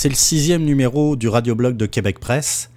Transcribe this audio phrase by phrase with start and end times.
[0.00, 2.70] C'est le sixième numéro du radioblog de Québec Presse.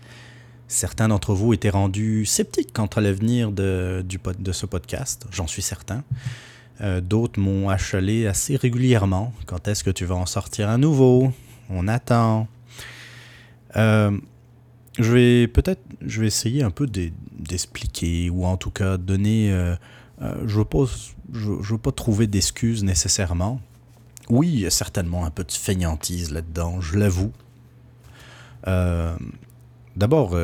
[0.68, 4.04] Certains d'entre vous étaient rendus sceptiques quant à l'avenir de,
[4.52, 6.04] ce podcast, j'en suis certain.
[6.82, 9.34] Euh, d'autres m'ont achalé assez régulièrement.
[9.46, 11.32] Quand est-ce que tu vas en sortir un nouveau?
[11.70, 12.48] On attend.
[13.76, 14.18] Euh,
[14.98, 19.52] je vais peut-être, je vais essayer un peu d'expliquer ou en tout cas donner.
[19.52, 19.76] Euh,
[20.48, 20.64] je ne
[21.30, 23.62] veux, veux, pas trouver d'excuses nécessairement.
[24.32, 27.32] Oui, il y a certainement un peu de feignantise là-dedans, je l'avoue.
[29.96, 30.36] D'abord,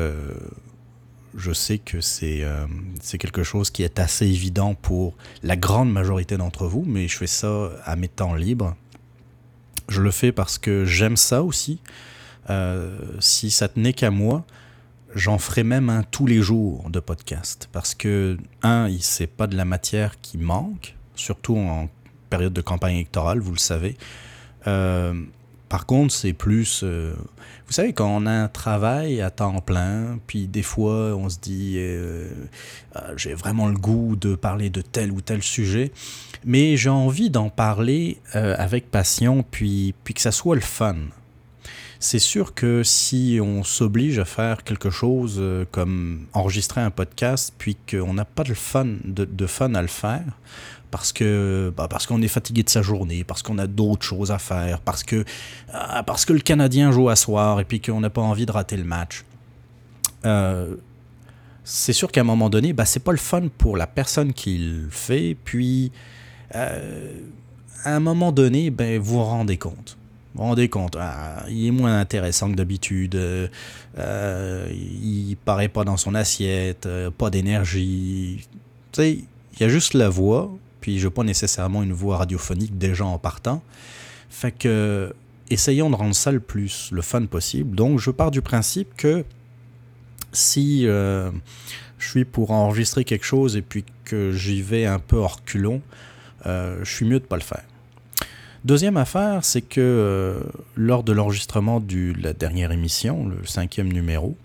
[1.38, 2.66] je sais que euh,
[3.00, 7.16] c'est quelque chose qui est assez évident pour la grande majorité d'entre vous, mais je
[7.16, 8.76] fais ça à mes temps libres.
[9.88, 11.80] Je le fais parce que j'aime ça aussi.
[12.50, 14.44] Euh, si ça tenait qu'à moi,
[15.14, 17.68] j'en ferais même un tous les jours de podcast.
[17.72, 21.88] Parce que, un, c'est pas de la matière qui manque, surtout en
[22.28, 23.96] période de campagne électorale, vous le savez.
[24.66, 25.14] Euh,
[25.68, 26.80] par contre, c'est plus...
[26.82, 27.14] Euh,
[27.66, 31.38] vous savez, quand on a un travail à temps plein, puis des fois, on se
[31.38, 32.28] dit, euh,
[32.94, 35.92] ah, j'ai vraiment le goût de parler de tel ou tel sujet,
[36.44, 40.96] mais j'ai envie d'en parler avec passion, puis, puis que ça soit le fun.
[42.00, 45.42] C'est sûr que si on s'oblige à faire quelque chose
[45.72, 50.22] comme enregistrer un podcast, puis qu'on n'a pas de fun, de fun à le faire,
[50.90, 54.30] parce que bah, parce qu'on est fatigué de sa journée, parce qu'on a d'autres choses
[54.30, 55.24] à faire, parce que
[55.72, 58.52] ah, parce que le Canadien joue à soir et puis qu'on n'a pas envie de
[58.52, 59.24] rater le match.
[60.24, 60.76] Euh,
[61.64, 64.58] c'est sûr qu'à un moment donné, bah, c'est pas le fun pour la personne qui
[64.58, 65.92] le fait, puis
[66.54, 67.12] euh,
[67.84, 69.98] à un moment donné, ben, vous vous rendez compte.
[70.34, 75.84] Vous vous rendez compte, ah, il est moins intéressant que d'habitude, euh, il paraît pas
[75.84, 76.88] dans son assiette,
[77.18, 78.46] pas d'énergie.
[78.92, 79.18] Tu sais,
[79.58, 80.50] il y a juste la voix,
[80.80, 83.62] puis je pas nécessairement une voix radiophonique déjà en partant.
[84.30, 85.12] Fait que
[85.50, 87.74] essayons de rendre ça le plus le fun possible.
[87.74, 89.24] Donc je pars du principe que
[90.32, 91.30] si euh,
[91.98, 95.80] je suis pour enregistrer quelque chose et puis que j'y vais un peu hors culon,
[96.46, 97.64] euh, je suis mieux de pas le faire.
[98.64, 100.40] Deuxième affaire, c'est que euh,
[100.74, 104.36] lors de l'enregistrement de la dernière émission, le cinquième numéro,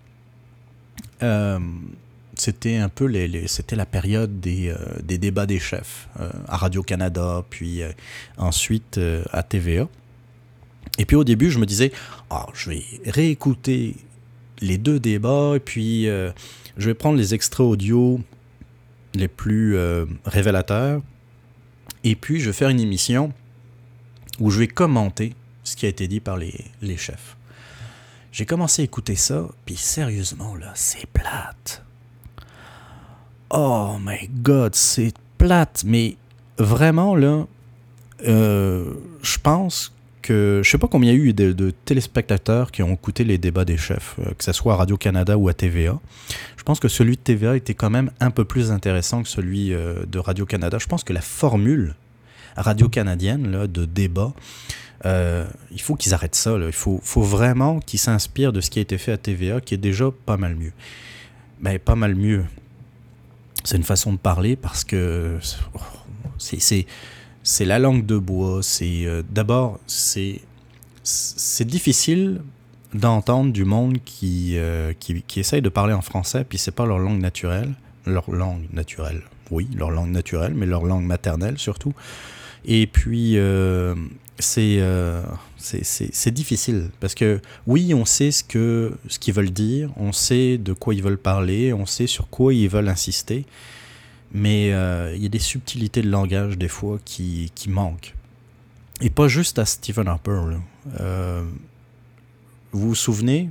[2.36, 6.58] c'était un peu les, c'était la période des, euh, des, débats des chefs euh, à
[6.58, 7.92] Radio-Canada, puis euh,
[8.38, 9.00] ensuite
[9.32, 9.88] à TVA.
[10.98, 11.92] Et puis au début, je me disais,
[12.30, 13.96] oh, je vais réécouter
[14.62, 16.34] les deux débats, et puis je
[16.78, 18.20] vais prendre les extraits audio
[19.16, 19.76] les plus
[20.26, 21.02] révélateurs,
[22.04, 23.34] et puis je vais faire une émission
[24.40, 25.34] où je vais commenter
[25.64, 27.38] ce qui a été dit par les, les chefs.
[28.32, 31.84] J'ai commencé à écouter ça, puis sérieusement, là, c'est plate
[33.54, 35.84] oh my god, c'est plate.
[35.86, 36.18] Mais
[36.58, 37.46] vraiment, là,
[38.28, 42.82] euh, je pense que je sais pas combien il y a eu de, téléspectateurs qui
[42.82, 46.00] ont écouté les débats des chefs, euh, que ce soit à Radio-Canada ou à TVA.
[46.58, 49.74] Je pense que celui de TVA était quand même un peu plus intéressant que celui
[49.74, 50.78] euh, de Radio-Canada.
[50.80, 51.96] Je pense que la formule
[52.56, 54.32] radio-canadienne de débat,
[55.04, 56.56] il faut qu'ils arrêtent ça.
[56.56, 59.78] Il faut, vraiment qu'ils s'inspirent de ce qui a été fait à TVA, qui est
[59.78, 60.72] déjà pas mal mieux.
[61.60, 62.46] Ben, pas mal mieux
[63.64, 65.38] c'est une façon de parler parce que
[66.38, 68.60] c'est la langue de bois.
[68.62, 70.42] C'est euh, d'abord c'est
[71.04, 72.42] c'est difficile
[72.94, 76.86] d'entendre du monde qui, euh, qui, qui, essaye de parler en français puis c'est pas
[76.86, 77.74] leur langue naturelle,
[78.06, 79.22] leur langue naturelle.
[79.52, 81.94] Oui, leur langue naturelle, mais leur langue maternelle surtout.
[82.66, 83.96] Et puis euh,
[84.40, 84.82] c'est
[85.58, 88.44] c'est difficile parce que oui, on sait ce
[89.08, 92.54] ce qu'ils veulent dire, on sait de quoi ils veulent parler, on sait sur quoi
[92.54, 93.46] ils veulent insister,
[94.32, 98.16] mais euh, il y a des subtilités de langage des fois qui, qui manquent.
[99.02, 100.42] Et pas juste à Stephen Harper.
[101.00, 101.44] Euh,
[102.72, 103.50] vous vous souvenez,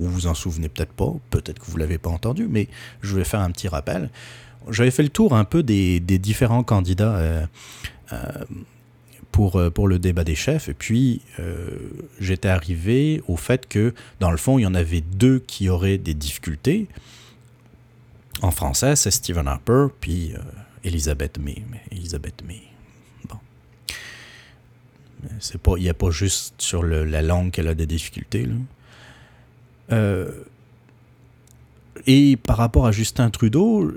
[0.00, 2.68] ou vous en souvenez peut-être pas, peut-être que vous l'avez pas entendu, mais
[3.02, 4.10] je vais faire un petit rappel.
[4.70, 7.46] J'avais fait le tour un peu des, des différents candidats.
[9.32, 10.68] Euh, pour, euh, pour le débat des chefs.
[10.68, 11.70] Et puis, euh,
[12.20, 15.98] j'étais arrivé au fait que, dans le fond, il y en avait deux qui auraient
[15.98, 16.86] des difficultés.
[18.42, 20.38] En français, c'est Stephen Harper, puis euh,
[20.84, 21.62] Elizabeth May.
[21.70, 22.62] Mais Elizabeth May,
[23.28, 23.38] bon.
[25.40, 28.46] C'est pas, il n'y a pas juste sur la langue qu'elle a des difficultés.
[28.46, 30.26] Là.
[32.06, 33.92] et par rapport à Justin Trudeau,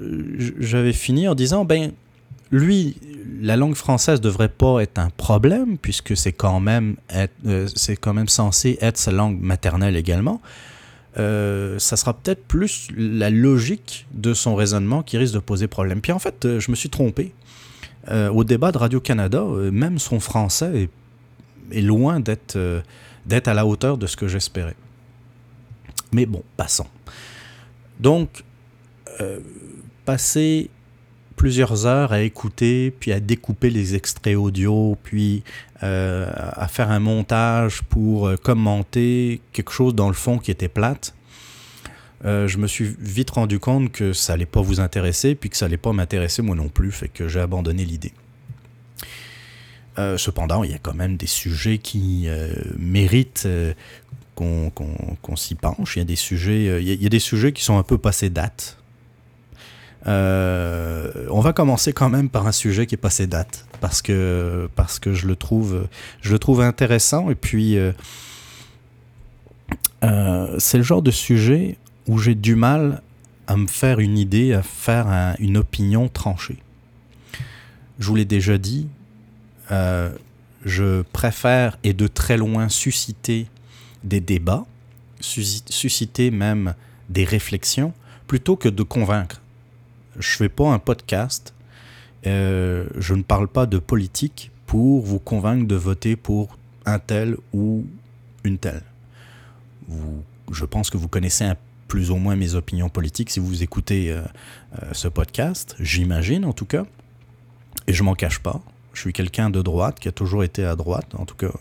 [0.59, 1.93] j'avais fini en disant, ben,
[2.51, 2.97] lui,
[3.41, 8.13] la langue française devrait pas être un problème puisque c'est quand même euh, c'est quand
[8.13, 10.41] même censé être sa langue maternelle également.
[11.17, 16.01] Euh, ça sera peut-être plus la logique de son raisonnement qui risque de poser problème.
[16.01, 17.33] Puis en fait, euh, je me suis trompé.
[18.09, 20.89] au débat de Radio-Canada, même son français
[21.71, 22.55] est loin d'être
[23.25, 24.75] d'être à la hauteur de ce que j'espérais.
[26.11, 26.85] Mais bon, passons.
[27.99, 28.43] Donc,
[30.05, 30.69] passer
[31.35, 35.43] plusieurs heures à écouter, puis à découper les extraits audio, puis
[35.83, 40.69] euh, à faire un montage pour euh, commenter quelque chose dans le fond qui était
[40.69, 41.13] plate,
[42.23, 45.57] euh, je me suis vite rendu compte que ça allait pas vous intéresser, puis que
[45.57, 48.13] ça allait pas m'intéresser moi non plus, fait que j'ai abandonné l'idée.
[50.17, 52.27] cependant, il y a quand même des sujets qui
[52.77, 53.47] méritent
[54.35, 55.95] qu'on s'y penche.
[55.95, 58.77] Il y a des sujets qui sont un peu passés date.
[60.07, 64.69] Euh, on va commencer quand même par un sujet qui est passé date parce que
[64.75, 65.87] parce que je le trouve
[66.21, 67.91] je le trouve intéressant et puis euh,
[70.03, 73.01] euh, c'est le genre de sujet où j'ai du mal
[73.47, 76.57] à me faire une idée, à faire une opinion tranchée.
[77.99, 78.87] Je vous l'ai déjà dit,
[79.69, 83.47] je préfère et de très loin susciter
[84.03, 84.65] des débats,
[85.19, 86.73] susciter même
[87.09, 87.93] des réflexions,
[88.27, 89.41] plutôt que de convaincre
[90.19, 91.53] je fais pas un podcast.
[92.25, 97.37] Euh, je ne parle pas de politique pour vous convaincre de voter pour un tel
[97.53, 97.85] ou
[98.43, 98.81] une telle.
[100.51, 101.51] Je pense que vous connaissez
[101.87, 104.21] plus ou moins mes opinions politiques si vous écoutez euh,
[104.81, 106.85] euh, ce podcast, j'imagine en tout cas.
[107.87, 108.61] Et je m'en cache pas.
[108.93, 111.51] Je suis quelqu'un de droite qui a toujours été à droite, en tout cas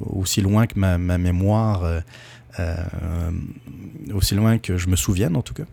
[0.00, 1.82] aussi loin que ma mémoire,
[4.14, 5.64] aussi loin que je me souvienne en tout cas.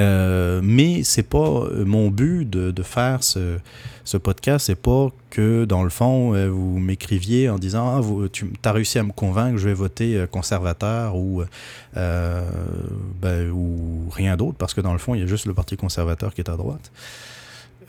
[0.00, 3.58] Euh, mais c'est pas euh, mon but de, faire ce,
[4.04, 8.50] ce podcast, c'est pas que dans le fond euh, vous m'écriviez en disant ah, tu
[8.64, 11.42] as réussi à me convaincre, je vais voter conservateur ou
[11.94, 15.76] ben, ou rien d'autre parce que dans le fond il y a juste le parti
[15.76, 16.90] conservateur qui est à droite.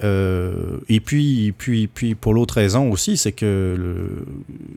[0.04, 4.26] et puis, puis, puis pour l'autre raison aussi, c'est que le,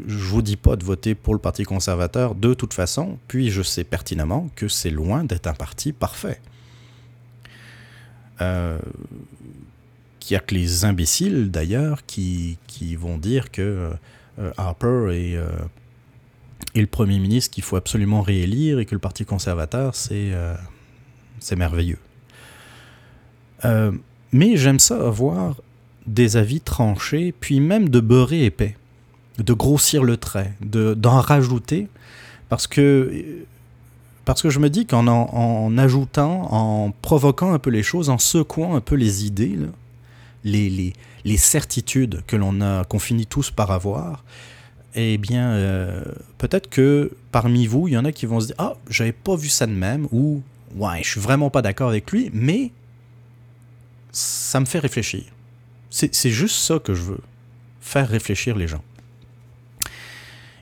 [0.06, 3.62] je vous dis pas de voter pour le Parti conservateur de toute façon, puis je
[3.62, 6.38] sais pertinemment que c'est loin d'être un parti parfait.
[8.40, 8.78] Euh,
[10.20, 13.92] qu'il n'y a que les imbéciles d'ailleurs qui, qui, vont dire que
[14.38, 15.50] euh, Harper est, euh,
[16.74, 20.32] est, le Premier ministre qu'il faut absolument réélire et que le Parti conservateur, c'est
[21.40, 21.98] c'est merveilleux.
[24.32, 25.60] mais j'aime ça avoir
[26.06, 28.76] des avis tranchés, puis même de beurrer épais,
[29.38, 31.88] de grossir le trait, d'en rajouter,
[32.48, 33.44] parce que
[34.24, 38.18] parce que je me dis qu'en en, ajoutant, en provoquant un peu les choses, en
[38.18, 39.58] secouant un peu les idées,
[40.44, 40.92] les,
[41.36, 44.24] certitudes que l'on a, qu'on finit tous par avoir,
[44.94, 46.04] eh bien, euh,
[46.38, 49.36] peut-être que parmi vous, il y en a qui vont se dire Ah, j'avais pas
[49.36, 50.42] vu ça de même, ou
[50.76, 52.72] Ouais, je suis vraiment pas d'accord avec lui, mais
[54.10, 55.24] ça me fait réfléchir.
[55.90, 57.20] C'est juste ça que je veux,
[57.80, 58.82] faire réfléchir les gens.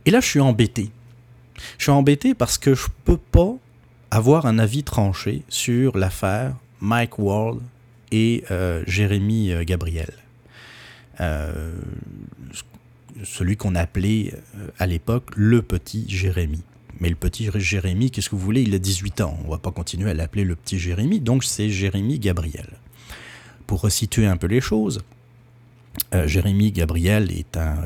[0.04, 0.90] Et là, je suis embêté
[1.78, 3.54] je suis embêté parce que je peux pas
[4.10, 7.60] avoir un avis tranché sur l'affaire Mike Ward
[8.10, 10.12] et euh, Jérémy euh, Gabriel.
[11.20, 11.72] Euh,
[13.24, 14.34] celui qu'on appelait
[14.78, 16.62] à l'époque le petit Jérémy.
[17.00, 18.62] Mais le petit Jérémy, qu'est-ce que vous voulez?
[18.62, 19.38] Il a 18 ans.
[19.44, 21.20] On va pas continuer à l'appeler le petit Jérémy.
[21.20, 22.68] Donc c'est Jérémy Gabriel.
[23.66, 25.00] Pour resituer un peu les choses,
[26.26, 27.76] Jérémy Gabriel est un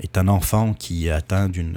[0.00, 1.76] est un enfant qui est atteint d'une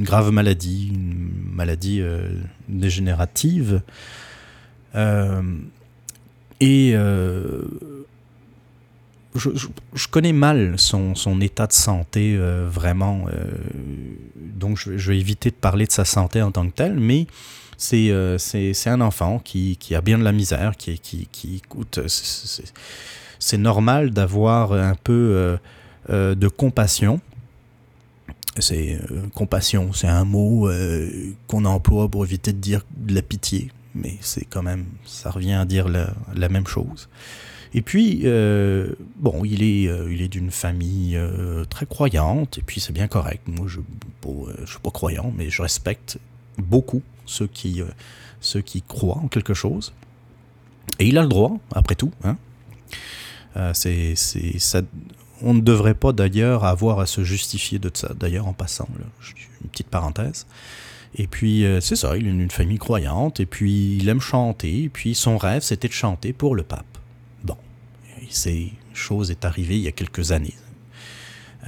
[0.00, 2.28] grave maladie, une maladie euh,
[2.68, 3.82] dégénérative.
[4.94, 5.42] Euh,
[6.58, 7.62] et euh,
[9.34, 13.26] je, connais mal son, son, état de santé vraiment,
[14.36, 17.28] donc je, je, vais éviter de parler de sa santé en tant que telle, mais
[17.78, 18.10] c'est
[18.86, 22.00] un enfant qui, qui, a bien de la misère, qui, qui, qui écoute,
[23.38, 25.56] c'est normal d'avoir un peu
[26.08, 27.20] de compassion
[28.58, 33.22] c'est euh, compassion, c'est un mot euh, qu'on emploie pour éviter de dire de la
[33.22, 37.08] pitié, mais c'est quand même, ça revient à dire la, même chose.
[37.72, 41.18] Et puis, euh, bon, il est, il est d'une famille
[41.68, 43.46] très croyante, et puis c'est bien correct.
[43.46, 46.18] Moi, je ne suis pas croyant, mais je respecte
[46.58, 47.80] beaucoup ceux qui,
[48.40, 49.92] ceux qui croient en quelque chose.
[50.98, 52.10] Et il a le droit, après tout.
[52.24, 52.36] Hein.
[53.74, 54.82] c'est, ça,
[55.42, 58.12] on ne devrait pas d'ailleurs avoir à se justifier de ça.
[58.18, 58.88] D'ailleurs, en passant,
[59.62, 60.46] une petite parenthèse.
[61.16, 64.84] Et puis, euh, c'est ça, il est une famille croyante, et puis il aime chanter,
[64.84, 66.98] et puis son rêve, c'était de chanter pour le pape.
[67.42, 67.56] Bon,
[68.28, 70.54] ces chose est arrivée il y a quelques années.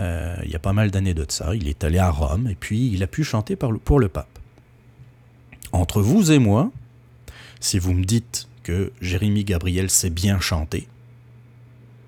[0.01, 1.55] Euh, il y a pas mal d'années de ça.
[1.55, 4.39] Il est allé à Rome, et puis il a pu chanter pour le pape.
[5.73, 6.71] Entre vous et moi,
[7.61, 10.87] si vous me dites que Jérémy Gabriel sait bien chanter,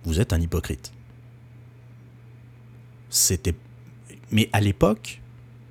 [0.05, 0.93] vous êtes un hypocrite
[3.15, 3.55] c'était
[4.33, 5.21] Mais à l'époque,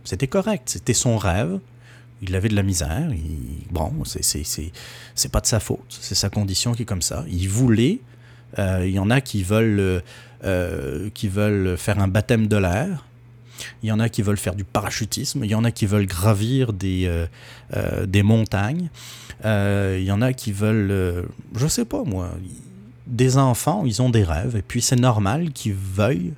[0.04, 1.60] c'était correct, c'était son rêve.
[2.22, 3.12] Il avait de la misère.
[3.70, 7.26] bon, c'est pas de sa faute, c'est sa condition qui est comme ça.
[7.30, 8.00] Il voulait.
[8.60, 10.02] Euh, il y en a qui veulent,
[10.46, 13.06] euh, qui veulent faire un baptême de l'air.
[13.82, 15.44] Il y en a qui veulent faire du parachutisme.
[15.44, 17.26] Il y en a qui veulent gravir des,
[17.76, 18.90] euh, des montagnes.
[19.44, 22.32] il y en a qui veulent, je sais pas moi,
[23.06, 24.56] des enfants, ils ont des rêves.
[24.56, 26.34] Et puis c'est normal qu'ils veuillent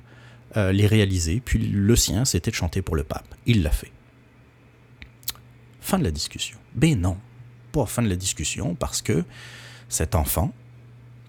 [0.56, 1.40] euh, les réaliser.
[1.44, 3.34] Puis le sien, c'était de chanter pour le pape.
[3.44, 3.92] Il l'a fait.
[5.80, 6.58] Fin de la discussion.
[6.74, 7.18] Ben non,
[7.72, 9.24] pas fin de la discussion, parce que
[9.88, 10.52] cet enfant,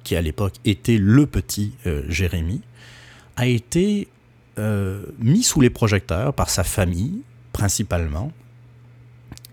[0.03, 2.61] qui à l'époque était le petit euh, Jérémie,
[3.35, 4.07] a été
[4.57, 8.31] euh, mis sous les projecteurs par sa famille, principalement.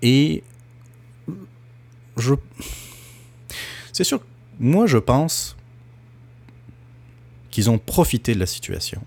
[0.02, 0.42] Et
[2.16, 2.34] je...
[3.92, 4.20] C'est sûr,
[4.60, 5.56] moi je pense
[7.50, 9.04] qu'ils ont profité de la situation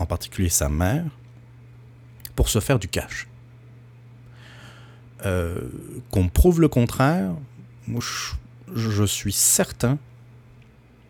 [0.00, 1.04] en particulier sa mère,
[2.34, 3.28] pour se faire du cash.
[5.26, 5.68] Euh,
[6.10, 7.32] qu'on prouve le contraire,
[8.74, 9.98] je, suis certain,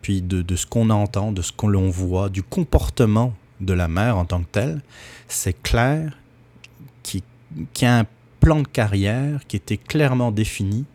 [0.01, 4.17] puis de, ce qu'on entend, de ce qu'on l'on voit, du comportement de la mère
[4.17, 4.81] en tant que telle,
[5.27, 6.17] c'est clair
[7.03, 7.21] qu'il
[7.79, 8.05] y a un
[8.39, 10.85] plan de carrière qui était clairement défini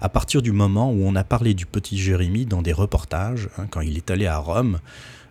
[0.00, 3.66] à partir du moment où on a parlé du petit Jérémie dans des reportages, hein,
[3.70, 4.80] quand il est allé à Rome,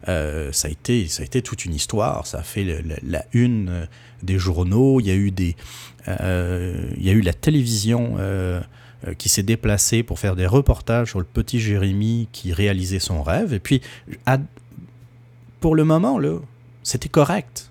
[0.07, 2.27] euh, ça, a été, ça a été toute une histoire.
[2.27, 3.85] Ça a fait la, une euh,
[4.21, 4.99] des journaux.
[4.99, 5.55] Il y a eu, des,
[6.07, 8.17] euh, il y a eu la télévision
[9.17, 13.53] qui s'est déplacée pour faire des reportages sur le petit Jérémie qui réalisait son rêve.
[13.53, 13.81] Et puis,
[15.59, 16.39] pour le moment, là,
[16.83, 17.69] c'était correct.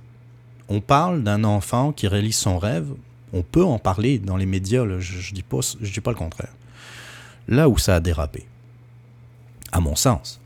[0.68, 2.88] On parle d'un enfant qui réalise son rêve.
[3.32, 4.84] On peut en parler dans les médias.
[4.98, 6.52] Je ne dis, pas, je dis pas le contraire.
[7.48, 8.46] Là où ça a dérapé,
[9.72, 10.41] à mon sens,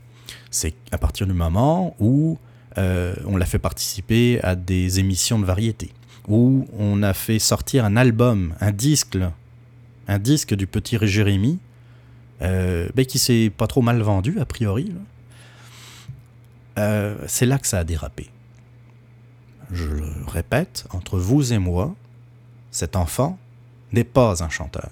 [0.51, 2.37] c'est à partir du moment où
[2.77, 5.91] euh, on l'a fait participer à des émissions de variété,
[6.27, 9.17] où on a fait sortir un album, un disque,
[10.07, 11.59] un disque du petit Jérémy,
[12.41, 14.93] euh, ben, qui s'est pas trop mal vendu a priori.
[16.77, 18.29] Euh, c'est là que ça a dérapé.
[19.71, 21.95] Je le répète, entre vous et moi,
[22.69, 23.39] cet enfant
[23.91, 24.89] n'est pas un chanteur.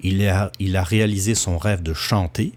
[0.00, 0.26] Il
[0.58, 2.54] il a réalisé son rêve de chanter,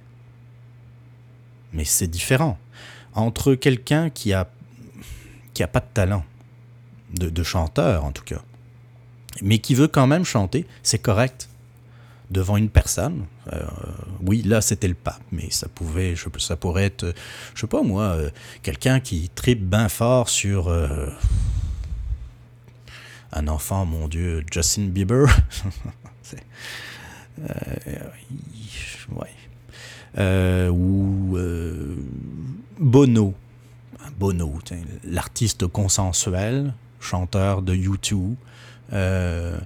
[1.75, 2.58] mais c'est différent.
[3.13, 4.50] Entre quelqu'un qui a,
[5.53, 6.25] qui a pas de talent,
[7.13, 8.41] de, chanteur en tout cas,
[9.41, 11.50] mais qui veut quand même chanter, c'est correct.
[12.32, 13.63] Devant une personne, euh,
[14.25, 17.13] oui, là c'était le pape, mais ça pouvait, ça pourrait être,
[17.53, 18.32] je sais pas moi, euh,
[18.63, 21.08] quelqu'un qui tripe bien fort sur euh,
[23.32, 25.27] un enfant, mon Dieu, Justin Bieber.
[29.12, 29.44] ouais.
[30.17, 31.95] Euh, ou euh,
[32.79, 33.34] Bono.
[34.17, 34.60] Bono,
[35.03, 38.36] l'artiste consensuel, chanteur de YouTube.
[38.93, 39.57] Euh,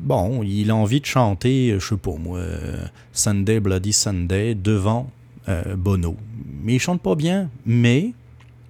[0.00, 2.40] bon, il a envie de chanter, je sais pas moi,
[3.12, 5.10] Sunday Bloody Sunday devant
[5.76, 6.16] Bono.
[6.62, 8.12] Mais il chante pas bien, mais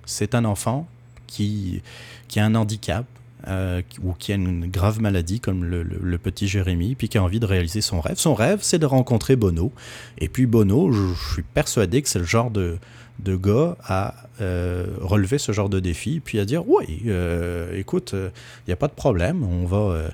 [0.05, 0.87] c'est un enfant
[1.27, 1.83] qui,
[2.29, 3.05] qui a un handicap,
[3.47, 7.41] euh, ou qui a une grave maladie comme le, petit Jérémy, puis qui a envie
[7.41, 8.17] de réaliser son rêve.
[8.17, 9.73] Son rêve, c'est de rencontrer Bono.
[10.19, 12.79] Et puis Bono, je, suis persuadé que c'est le genre de,
[13.21, 18.13] de gars à euh, relever ce genre de défi, puis à dire, oui, euh, écoute,
[18.15, 20.11] il n'y a pas de problème, on va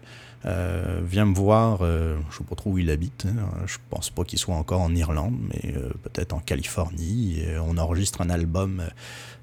[0.47, 3.79] euh, viens me voir, euh, je ne sais pas trop où il habite, hein, je
[3.89, 7.43] pense pas qu'il soit encore en Irlande, mais euh, peut-être en Californie.
[7.67, 8.83] on enregistre un album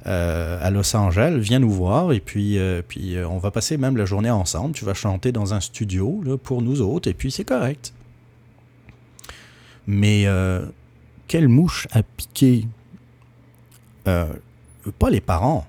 [0.06, 4.32] à Los Angeles, viens nous voir et puis, puis on va passer même la journée
[4.32, 4.74] ensemble.
[4.74, 7.94] Tu vas chanter dans un studio pour nous autres et puis c'est correct.
[9.88, 10.26] Mais
[11.28, 12.68] quelle mouche a piqué
[14.04, 15.68] pas les parents,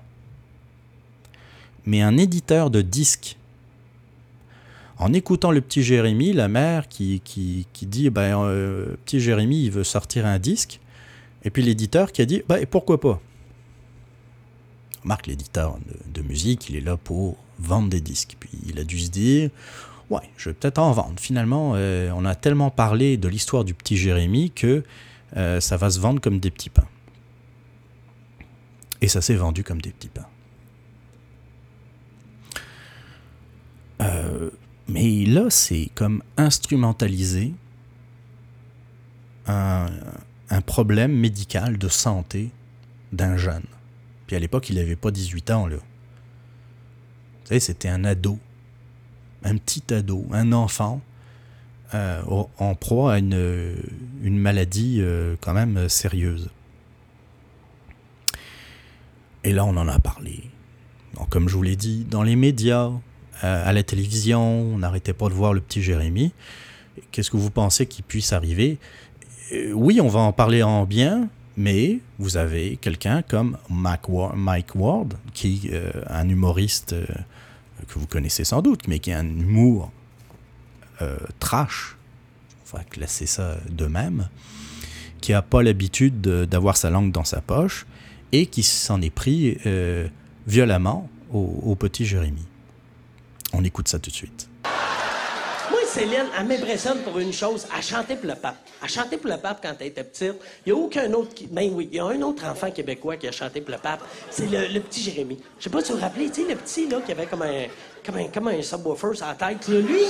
[1.85, 3.37] mais un éditeur de disques
[5.03, 7.21] en écoutant le petit Jérémy, la mère qui,
[7.81, 10.79] dit ben, euh, Petit Jérémy, il veut sortir un disque.
[11.43, 13.19] Et puis l'éditeur qui a dit bah, pourquoi pas?
[15.03, 18.37] Marc, l'éditeur de, musique, il est là pour vendre des disques.
[18.39, 19.49] Puis il a dû se dire
[20.09, 21.19] Ouais, je vais peut-être en vendre.
[21.19, 24.85] Finalement, euh, on a tellement parlé de l'histoire du petit Jérémy que
[25.35, 26.87] euh, ça va se vendre comme des petits pains.
[29.01, 30.27] Et ça s'est vendu comme des petits pains.
[33.99, 34.49] Euh,
[34.87, 37.53] mais là, c'est comme instrumentaliser
[39.47, 39.89] un,
[40.65, 42.51] problème médical de santé
[43.11, 43.65] d'un jeune.
[44.27, 45.77] Puis à l'époque, il n'avait pas 18 ans, là.
[45.77, 48.39] Vous savez, c'était un ado,
[49.43, 51.01] un petit ado, un enfant
[51.93, 52.21] euh,
[52.57, 53.75] en proie à une,
[54.23, 56.49] maladie euh, quand même sérieuse.
[59.43, 60.43] Et là, on en a parlé.
[61.29, 62.91] comme je vous l'ai dit, dans les médias,
[63.43, 66.33] à la télévision, on n'arrêtait pas de voir le petit Jérémy.
[67.11, 68.77] Qu'est-ce que vous pensez qu'il puisse arriver?
[69.73, 75.69] Oui, on va en parler en bien, mais vous avez quelqu'un comme Mike Ward, qui
[75.71, 76.95] est un humoriste
[77.87, 79.91] que vous connaissez sans doute, mais qui a un humour
[81.39, 81.97] trash,
[82.73, 84.29] on va classer ça de même,
[85.21, 87.85] qui n'a pas l'habitude d'avoir sa langue dans sa poche
[88.31, 90.07] et qui s'en est pris euh,
[90.47, 92.45] violemment au, au, petit Jérémy.
[93.53, 94.49] On écoute ça tout de suite.
[95.93, 97.67] Céline, elle m'impressionne pour une chose.
[97.75, 98.55] Elle chantait pour le pape.
[98.81, 100.33] Elle chantait pour le pape quand elle était petite.
[100.65, 101.35] Il n'y a aucun autre...
[101.35, 101.45] Qui...
[101.45, 104.01] Ben oui, il y a un autre enfant québécois qui a chanté pour le pape.
[104.31, 105.37] C'est le, petit Jérémy.
[105.59, 107.43] Je sais pas si vous vous rappelez, tu sais, le petit, là, qui avait comme
[107.43, 107.67] un,
[108.03, 109.67] comme un, comme un subwoofer sur tête.
[109.67, 110.01] lui,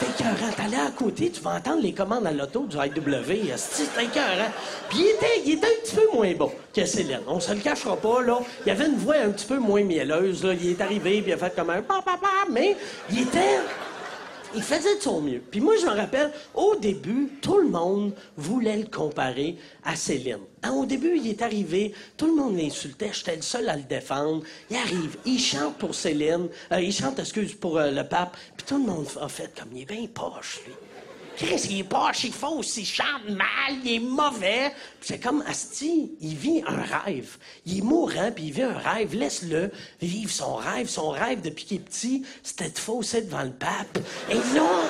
[0.00, 0.50] t'es écœurant.
[0.56, 3.52] T'allais à côté, tu vas entendre les commandes à l'auto du IW.
[3.56, 4.50] C'est écœurant.
[4.88, 7.20] Puis il était, il était un petit peu moins bon que Céline.
[7.26, 8.38] On se le cachera pas, là.
[8.64, 10.54] Il avait une voix un petit peu moins mielleuse, là.
[10.54, 11.84] Il est arrivé, puis il a fait comme un
[12.50, 12.76] mais
[13.10, 13.58] il était
[14.54, 15.42] il faisait de son mieux.
[15.50, 20.38] Puis moi, je me rappelle, au début, tout le monde voulait le comparer à Céline.
[20.62, 23.82] Hein, au début, il est arrivé, tout le monde l'insultait, j'étais le seul à le
[23.82, 24.42] défendre.
[24.70, 28.66] Il arrive, il chante pour Céline, euh, il chante, excuse, pour euh, le pape, puis
[28.66, 30.74] tout le monde a fait comme, il est bien poche, lui.
[31.38, 34.72] Qu'est-ce qu'il est poche, il faut, il chante mal, il est mauvais.
[35.00, 37.36] C'est comme Asti, il vit un rêve.
[37.64, 39.14] Il est mourant, puis il vit un rêve.
[39.14, 39.70] Laisse-le
[40.02, 40.88] vivre son rêve.
[40.88, 43.98] Son rêve, depuis qu'il est petit, c'était de fausser devant le pape.
[44.28, 44.82] Et non!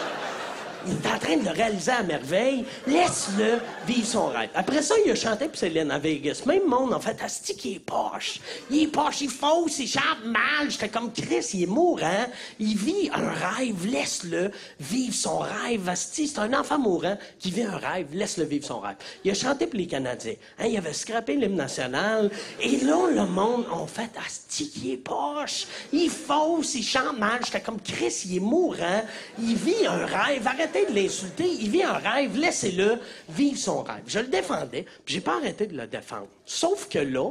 [0.86, 2.64] Il est en train de le réaliser à merveille.
[2.86, 4.50] Laisse-le vivre son rêve.
[4.54, 6.42] Après ça, il a chanté pour Céline à Vegas.
[6.46, 8.40] Même monde, en fait, Asti qui est poche.
[8.70, 10.70] Il est poche, il fausse, il chante mal.
[10.70, 12.26] J'étais comme Chris, il est mourant.
[12.58, 13.86] Il vit un rêve.
[13.86, 15.90] Laisse-le vivre son rêve.
[15.94, 18.08] C'est un enfant mourant qui vit un rêve.
[18.12, 18.96] Laisse-le vivre son rêve.
[19.24, 20.34] Il a chanté pour les Canadiens.
[20.58, 22.30] Hein, il avait scrappé l'hymne national.
[22.60, 25.66] Et là, le monde, en fait, Asti qui est poche.
[25.92, 27.40] Il fausse, il chante mal.
[27.44, 29.02] J'étais comme Chris, il est mourant.
[29.40, 30.46] Il vit un rêve.
[30.68, 31.48] Arrêtez de l'insulter.
[31.60, 32.36] Il vit un rêve.
[32.36, 34.02] Laissez-le vivre son rêve.
[34.06, 36.28] Je le défendais, puis j'ai pas arrêté de le défendre.
[36.44, 37.30] Sauf que là,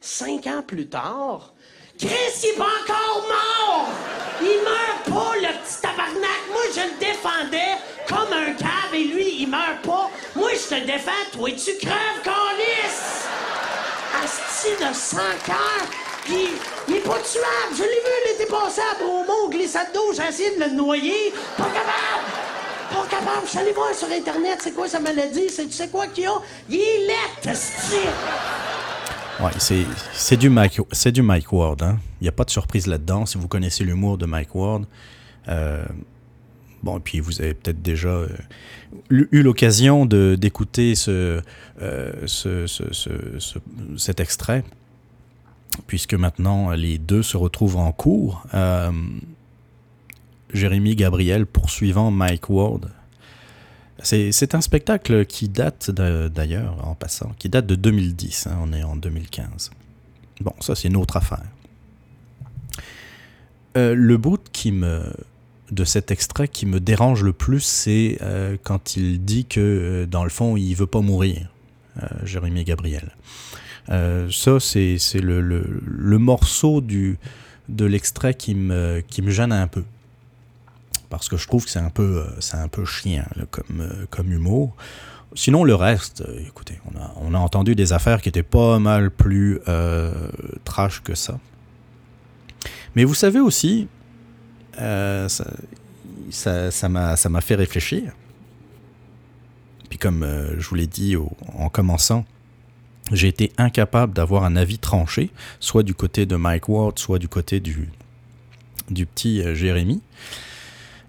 [0.00, 1.54] cinq ans plus tard,
[1.98, 2.08] Chris,
[2.42, 3.88] il est pas encore mort!
[4.40, 6.40] Il meurt pas, le petit tabarnak!
[6.50, 10.10] Moi, je le défendais comme un cave et lui, il meurt pas.
[10.34, 13.24] Moi, je te défends, toi, tu crèves, Carlis!
[14.22, 15.16] Asti de 100
[15.46, 15.88] cœurs!
[16.28, 17.74] Il est pas tuable!
[17.76, 21.32] Je l'ai vu l'été passé à Bromont, glissade d'eau, j'ai essayé de le noyer.
[21.56, 22.53] Pas capable!
[22.94, 23.46] Pas capable.
[23.46, 26.40] Je suis voir sur Internet, c'est quoi sa maladie, c'est, tu sais quoi qu'il a?
[26.68, 27.56] Il est laid,
[29.40, 31.82] Ouais, c'est, du Mike, c'est du Mike Ward.
[31.82, 31.98] Hein?
[32.20, 33.26] Il n'y a pas de surprise là-dedans.
[33.26, 34.84] Si vous connaissez l'humour de Mike Ward,
[35.48, 35.84] euh,
[36.84, 38.28] bon, et puis vous avez peut-être déjà euh,
[39.10, 41.42] eu l'occasion d'écouter ce,
[41.82, 43.58] euh, ce, ce, ce,
[43.96, 44.62] cet extrait,
[45.88, 48.46] puisque maintenant les deux se retrouvent en cours.
[50.54, 52.90] Jérémy Gabriel poursuivant Mike Ward.
[54.02, 58.46] C'est un spectacle qui date d'ailleurs, en passant, qui date de 2010.
[58.46, 59.70] Hein, on est en 2015.
[60.40, 61.42] Bon, ça c'est une autre affaire.
[63.76, 65.12] Euh, le bout qui me,
[65.70, 70.06] de cet extrait qui me dérange le plus, c'est euh, quand il dit que euh,
[70.06, 71.48] dans le fond, il veut pas mourir,
[72.24, 73.16] Jérémy Gabriel.
[73.88, 77.18] ça, c'est le, le, le, morceau du,
[77.68, 79.84] de l'extrait qui me, qui me gêne un peu
[81.14, 84.06] parce que je trouve que c'est un peu, euh, c'est un peu chien comme, euh,
[84.10, 84.74] comme humour.
[85.34, 88.78] Sinon, le reste, euh, écoutez, on a, on a, entendu des affaires qui étaient pas
[88.78, 89.60] mal plus
[90.64, 91.38] trash que ça.
[92.96, 93.88] Mais vous savez aussi,
[94.76, 95.28] ça,
[96.70, 98.12] ça, m'a, ça m'a fait réfléchir.
[99.88, 100.26] Puis comme
[100.58, 101.16] je vous l'ai dit
[101.56, 102.24] en commençant,
[103.12, 107.28] j'ai été incapable d'avoir un avis tranché, soit du côté de Mike Ward, soit du
[107.28, 107.88] côté du,
[108.90, 110.00] du petit Jérémy.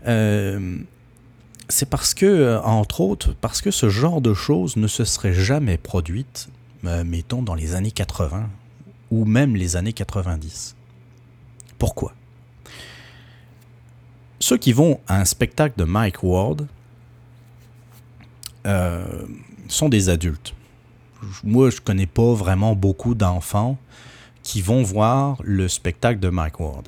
[0.08, 0.78] Euh,
[1.70, 5.34] c'est parce que, euh, entre autres, parce que ce genre de choses ne se serait
[5.34, 6.50] jamais produite,
[6.86, 8.50] euh, mettons, dans les années 80
[9.12, 10.76] ou même les années 90.
[11.78, 12.14] Pourquoi?
[14.40, 16.68] Ceux qui vont à un spectacle de Mike Ward
[19.68, 20.56] sont des adultes.
[21.44, 23.78] Moi, je connais pas vraiment beaucoup d'enfants
[24.42, 26.88] qui vont voir le spectacle de Mike Ward.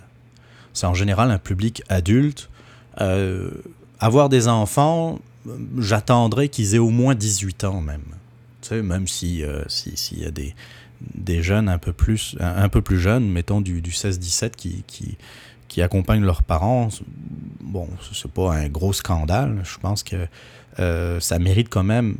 [0.74, 2.50] C'est en général un public adulte
[3.02, 3.50] euh,
[4.00, 5.20] avoir des enfants,
[5.78, 8.04] j'attendrais qu'ils aient au moins 18 ans même.
[8.62, 10.56] Tu sais, même si euh, s'il y a des,
[11.16, 15.18] des jeunes un peu plus, un, peu plus jeunes, mettons du, du 16-17 qui, qui,
[15.68, 16.90] qui, accompagnent leurs parents,
[17.62, 19.62] bon, c'est pas un gros scandale.
[19.64, 20.28] Je pense que
[20.80, 22.18] euh, ça mérite quand même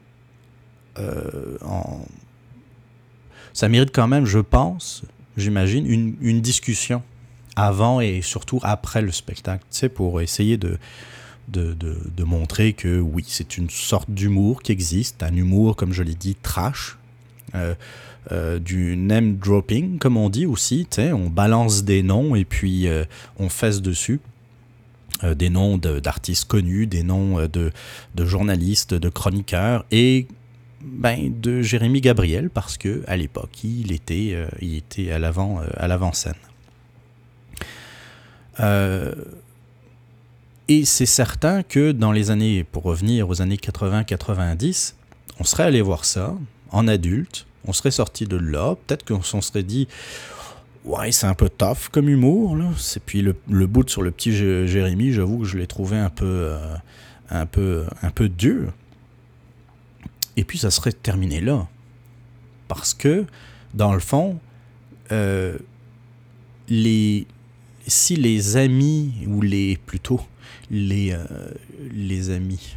[3.58, 5.04] ça mérite quand même, je pense,
[5.36, 7.02] j'imagine, une, une discussion
[7.58, 10.78] avant et surtout après le spectacle, tu pour essayer de,
[11.48, 16.04] de, de, montrer que oui, c'est une sorte d'humour qui existe, un humour, comme je
[16.04, 16.98] l'ai dit, trash,
[17.56, 17.74] euh,
[18.32, 23.06] euh, du name dropping, comme on dit aussi, on balance des noms et puis euh,
[23.40, 24.20] on fesse dessus.
[25.24, 27.72] des noms d'artistes connus, des noms de,
[28.14, 30.28] de, journalistes, de chroniqueurs et
[30.84, 35.88] ben, de Jérémy Gabriel parce que à l'époque il était, il était à l'avant à
[35.88, 36.36] l'avant scène.
[38.60, 39.14] Et
[40.86, 44.96] c'est certain que dans les années, pour revenir aux années 80-90,
[45.40, 46.36] on serait allé voir ça
[46.72, 49.88] en adulte, on serait sorti de là, peut-être qu'on s'en serait dit
[50.84, 52.56] Ouais, c'est un peu tough comme humour.
[52.56, 52.70] Là.
[52.96, 56.10] Et puis le, le bout sur le petit Jérémy, j'avoue que je l'ai trouvé un
[56.10, 56.76] peu, euh,
[57.30, 58.72] un, peu, un peu dur.
[60.38, 61.68] Et puis ça serait terminé là.
[62.70, 63.26] Parce que,
[63.74, 64.40] dans le fond,
[65.12, 65.58] euh,
[66.70, 67.28] les,
[67.88, 70.22] si les amis, ou les plutôt
[70.70, 71.24] les, euh,
[71.92, 72.76] les amis,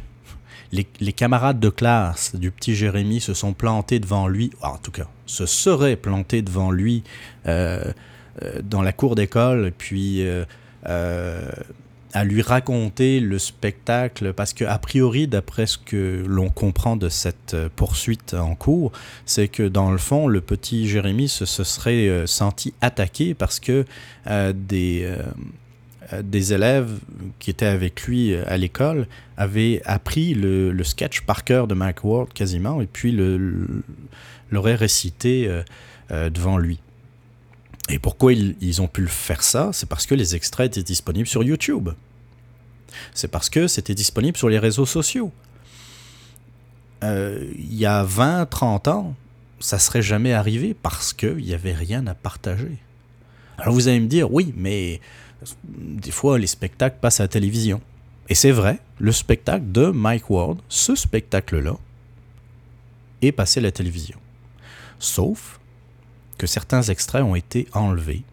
[0.71, 4.91] les, les, camarades de classe du petit Jérémy se sont plantés devant lui, en tout
[4.91, 7.03] cas, se seraient plantés devant lui
[7.47, 7.83] euh,
[8.41, 10.23] euh, dans la cour d'école, puis
[12.13, 17.09] à lui raconter le spectacle, parce que a priori, d'après ce que l'on comprend de
[17.09, 18.91] cette poursuite en cours,
[19.25, 23.85] c'est que dans le fond, le petit Jérémy se, se serait senti attaqué parce que
[24.53, 25.07] des
[26.13, 26.99] euh, des élèves
[27.39, 32.03] qui étaient avec lui euh, à l'école avaient appris le, sketch par cœur de Mike
[32.03, 33.11] Ward quasiment et puis
[34.51, 35.47] l'auraient récité
[36.11, 36.79] euh, devant lui.
[37.91, 39.71] Et pourquoi ils, ont pu faire ça?
[39.73, 41.89] C'est parce que les extraits étaient disponibles sur YouTube.
[43.13, 45.31] C'est parce que c'était disponible sur les réseaux sociaux.
[47.03, 49.15] il y a 20, 30 ans,
[49.59, 52.77] ça serait jamais arrivé parce qu'il n'y avait rien à partager.
[53.57, 55.01] Alors vous allez me dire, oui, mais
[55.67, 57.81] des fois, les spectacles passent à la télévision.
[58.29, 61.75] Et c'est vrai, le spectacle de Mike Ward, ce spectacle-là,
[63.21, 64.17] est passé à la télévision.
[64.97, 65.59] Sauf
[66.47, 68.23] certains extraits ont été enlevés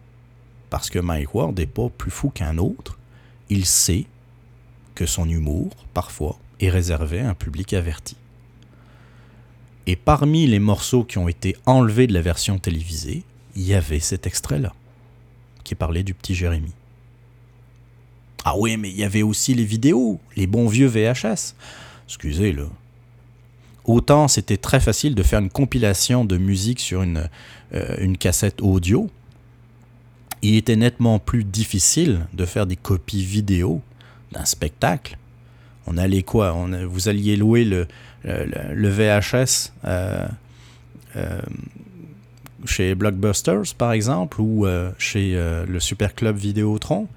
[0.69, 2.97] parce que Mike Ward n'est pas plus fou qu'un autre.
[3.49, 4.05] Il sait
[4.95, 8.15] que son humour, parfois, est réservé à un public averti.
[9.87, 13.23] Et parmi les morceaux qui ont été enlevés de la version télévisée,
[13.55, 14.73] il y avait cet extrait-là,
[15.63, 16.73] qui parlait du petit Jérémy.
[18.45, 21.55] Ah oui, mais il y avait aussi les vidéos, les bons vieux VHS.
[22.07, 22.69] Excusez-le.
[23.89, 27.27] Autant c'était très facile de faire une compilation de musique sur une,
[27.73, 29.09] euh, une cassette audio,
[30.43, 33.81] il était nettement plus difficile de faire des copies vidéo
[34.31, 35.17] d'un spectacle.
[35.87, 36.51] On allait quoi?
[36.87, 37.87] Vous alliez louer le,
[38.25, 40.27] le, VHS euh,
[41.15, 41.41] euh,
[42.65, 44.67] chez Blockbusters, par exemple, ou
[44.99, 47.07] chez le Super Club Vidéotron?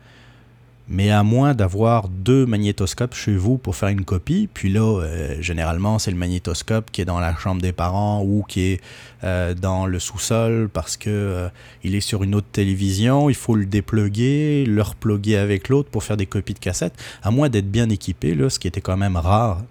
[0.89, 5.41] Mais à moins d'avoir deux magnétoscopes chez vous pour faire une copie, puis là, euh,
[5.41, 8.81] généralement, c'est le magnétoscope qui est dans la chambre des parents ou qui est
[9.23, 11.49] euh, dans le sous-sol parce que euh,
[11.85, 16.03] il est sur une autre télévision, il faut le dépluguer, le repluguer avec l'autre pour
[16.03, 18.97] faire des copies de cassettes, à moins d'être bien équipé, là, ce qui était quand
[18.97, 19.63] même rare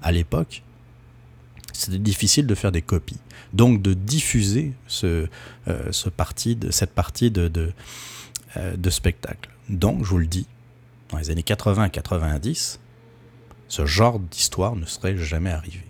[0.00, 0.62] à l'époque.
[1.72, 3.18] C'était difficile de faire des copies.
[3.52, 5.26] Donc de diffuser ce,
[5.90, 9.51] ce parti de, cette partie de, de spectacle.
[9.68, 10.46] Donc, je vous le dis,
[11.10, 12.80] dans les années 80 90,
[13.68, 15.84] ce genre d'histoire ne serait jamais arrivé.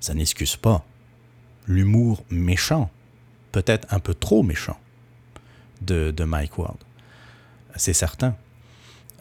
[0.00, 0.84] Ça n'excuse pas
[1.66, 2.90] l'humour méchant,
[3.52, 4.78] peut-être un peu trop méchant,
[5.80, 6.78] de, Mike Ward.
[7.76, 8.36] C'est certain.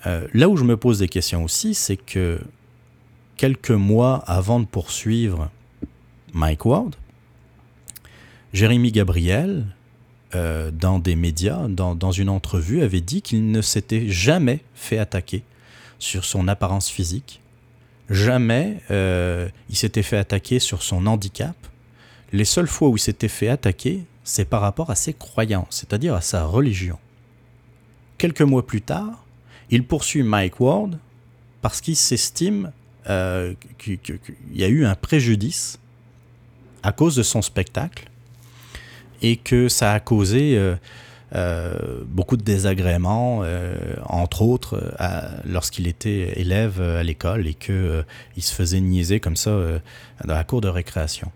[0.06, 2.42] Euh, là où je me pose des questions aussi, c'est que
[3.38, 5.50] quelques mois avant de poursuivre
[6.34, 6.96] Mike Ward,
[8.54, 9.66] Jérémy Gabriel
[10.36, 14.98] euh, dans des médias, dans, dans une entrevue, avait dit qu'il ne s'était jamais fait
[14.98, 15.44] attaquer
[16.00, 17.42] sur son apparence physique.
[18.10, 21.56] Jamais euh, il s'était fait attaquer sur son handicap.
[22.34, 26.16] Les seules fois où il s'était fait attaquer, c'est par rapport à ses croyances, c'est-à-dire
[26.16, 27.00] à sa religion.
[28.18, 29.26] Quelques mois plus tard,
[29.70, 31.00] il poursuit Mike Ward
[31.62, 32.72] parce qu'il s'estime
[33.10, 34.00] euh, qu'il
[34.54, 35.80] y a eu un préjudice
[36.84, 38.11] à cause de son spectacle
[39.22, 40.76] et que ça a causé euh,
[41.36, 44.94] euh, beaucoup de désagréments, euh, entre autres
[45.46, 48.06] lorsqu'il était élève à l'école et qu'il
[48.36, 49.52] il se faisait niaiser comme ça
[50.26, 51.32] dans la cour de récréation.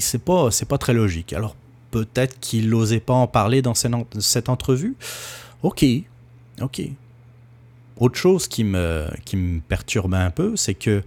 [0.00, 1.32] c'est pas, pas très logique.
[1.32, 1.56] Alors
[1.90, 4.96] peut-être qu'il n'osait pas en parler dans cette entrevue.
[5.62, 5.84] Ok,
[6.60, 6.82] ok.
[7.98, 11.02] Autre chose qui me, qui me perturbe un peu, c'est que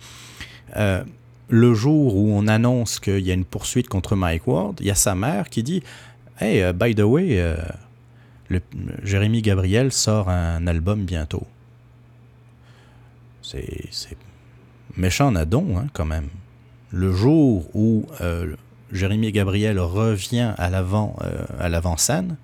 [1.49, 4.91] le jour où on annonce qu'il y a une poursuite contre Mike Ward, il y
[4.91, 5.83] a sa mère qui dit
[6.39, 8.59] Hey, uh, by the way, uh,
[9.03, 11.45] Jérémy Gabriel sort un album bientôt.
[13.41, 14.17] C'est
[14.95, 16.29] méchant Nadon, hein, quand même.
[16.91, 18.55] Le jour où euh,
[18.91, 22.37] Jérémy Gabriel revient à euh, à l'avant-scène,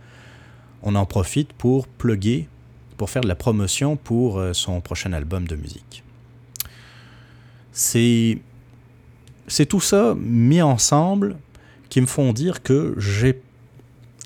[0.84, 2.48] on en profite pour plugger,
[2.98, 6.04] pour faire de la promotion pour euh, son prochain album de musique.
[7.72, 8.40] C'est
[9.48, 11.38] c'est tout ça mis ensemble
[11.90, 12.96] qui me font dire que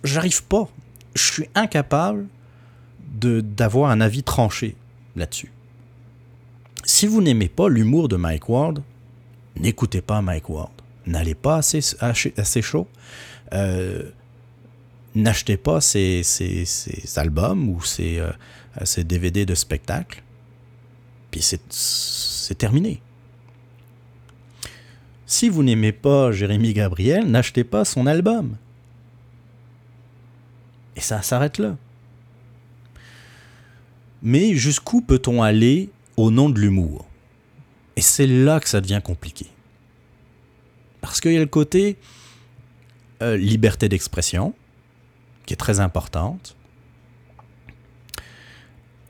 [0.03, 0.67] j'arrive pas,
[1.15, 2.27] je suis incapable
[3.19, 4.75] de d'avoir un avis tranché
[5.15, 5.51] là-dessus.
[6.83, 8.81] Si vous n'aimez pas l'humour de Mike Ward,
[9.57, 10.71] n'écoutez pas Mike Ward.
[11.05, 12.87] N'allez pas assez, assez chaud.
[13.53, 14.09] Euh,
[15.15, 16.21] n'achetez pas ses,
[17.15, 20.23] albums ou ses, euh, DVD de spectacle.
[21.31, 23.01] Puis c'est terminé.
[25.29, 28.57] Si vous n'aimez pas Jérémy Gabriel, n'achetez pas son album.
[30.95, 31.77] Et ça s'arrête là.
[34.23, 37.07] Mais jusqu'où peut-on aller au nom de l'humour?
[37.95, 39.45] Et c'est là que ça devient compliqué.
[40.99, 41.97] Parce qu'il y a le côté
[43.21, 44.55] euh, liberté d'expression,
[45.45, 46.57] qui est très importante.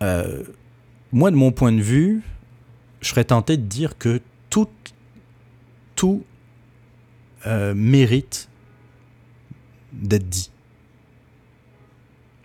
[0.03, 0.43] Euh,
[1.13, 2.23] moi, de mon point de vue,
[2.99, 4.67] je serais tenté de dire que tout,
[5.99, 6.23] tout
[7.45, 8.47] euh, mérite
[9.91, 10.49] d'être dit,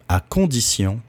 [0.09, 1.01] à condition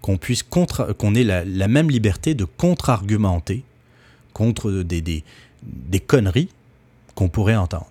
[0.00, 3.64] qu'on puisse contre, qu'on ait la, même liberté de contre-argumenter
[4.32, 5.24] contre des, des,
[5.64, 6.50] des conneries
[7.16, 7.90] qu'on pourrait entendre.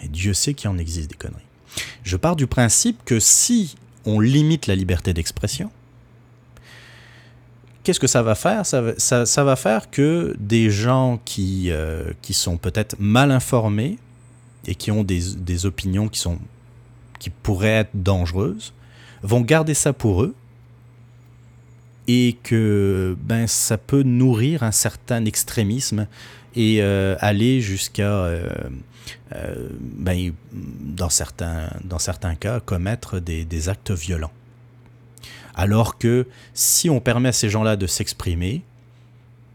[0.00, 1.42] Mais Dieu sait qu'il en existe des conneries.
[2.04, 5.70] Je pars du principe que si on limite la liberté d'expression,
[7.84, 8.66] qu'est-ce que ça va faire?
[8.66, 13.98] Ça, va faire que des gens qui, euh, qui sont peut-être mal informés
[14.66, 16.38] et qui ont des, des, opinions qui, sont,
[17.20, 18.72] qui pourraient être dangereuses
[19.22, 20.34] vont garder ça pour eux
[22.08, 26.06] et que ben, ça peut nourrir un certain extrémisme
[26.56, 28.48] et euh, aller jusqu'à, euh,
[29.80, 34.32] ben, dans, certains, dans certains cas, commettre des, des actes violents.
[35.54, 38.62] Alors que si on permet à ces gens-là de s'exprimer,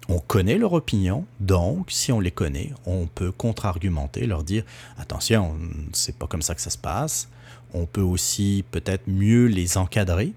[0.07, 4.63] on connaît leur opinion, donc si on les connaît, on peut contre-argumenter, leur dire
[4.97, 5.55] attention,
[5.93, 7.29] c'est pas comme ça que ça se passe.
[7.73, 10.33] On peut aussi peut-être mieux les encadrer.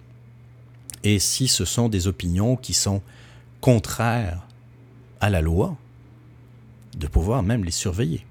[1.05, 3.01] Et si ce sont des opinions qui sont
[3.61, 4.47] contraires
[5.21, 5.77] à la loi,
[6.97, 8.27] de pouvoir même les surveiller.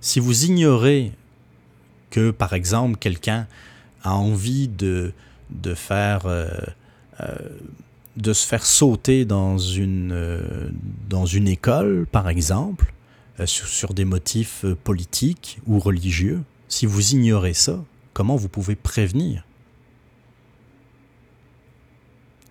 [0.00, 1.12] Si vous ignorez
[2.10, 3.46] que, par exemple, quelqu'un
[4.02, 5.12] a envie de,
[5.50, 6.48] de faire euh,
[7.20, 7.34] euh,
[8.16, 10.70] de se faire sauter dans une, euh,
[11.08, 12.92] dans une école, par exemple,
[13.44, 17.84] sur, des motifs politiques ou religieux, si vous ignorez ça,
[18.14, 19.44] comment vous pouvez prévenir?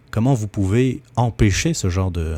[0.10, 2.38] Comment vous pouvez empêcher ce genre de,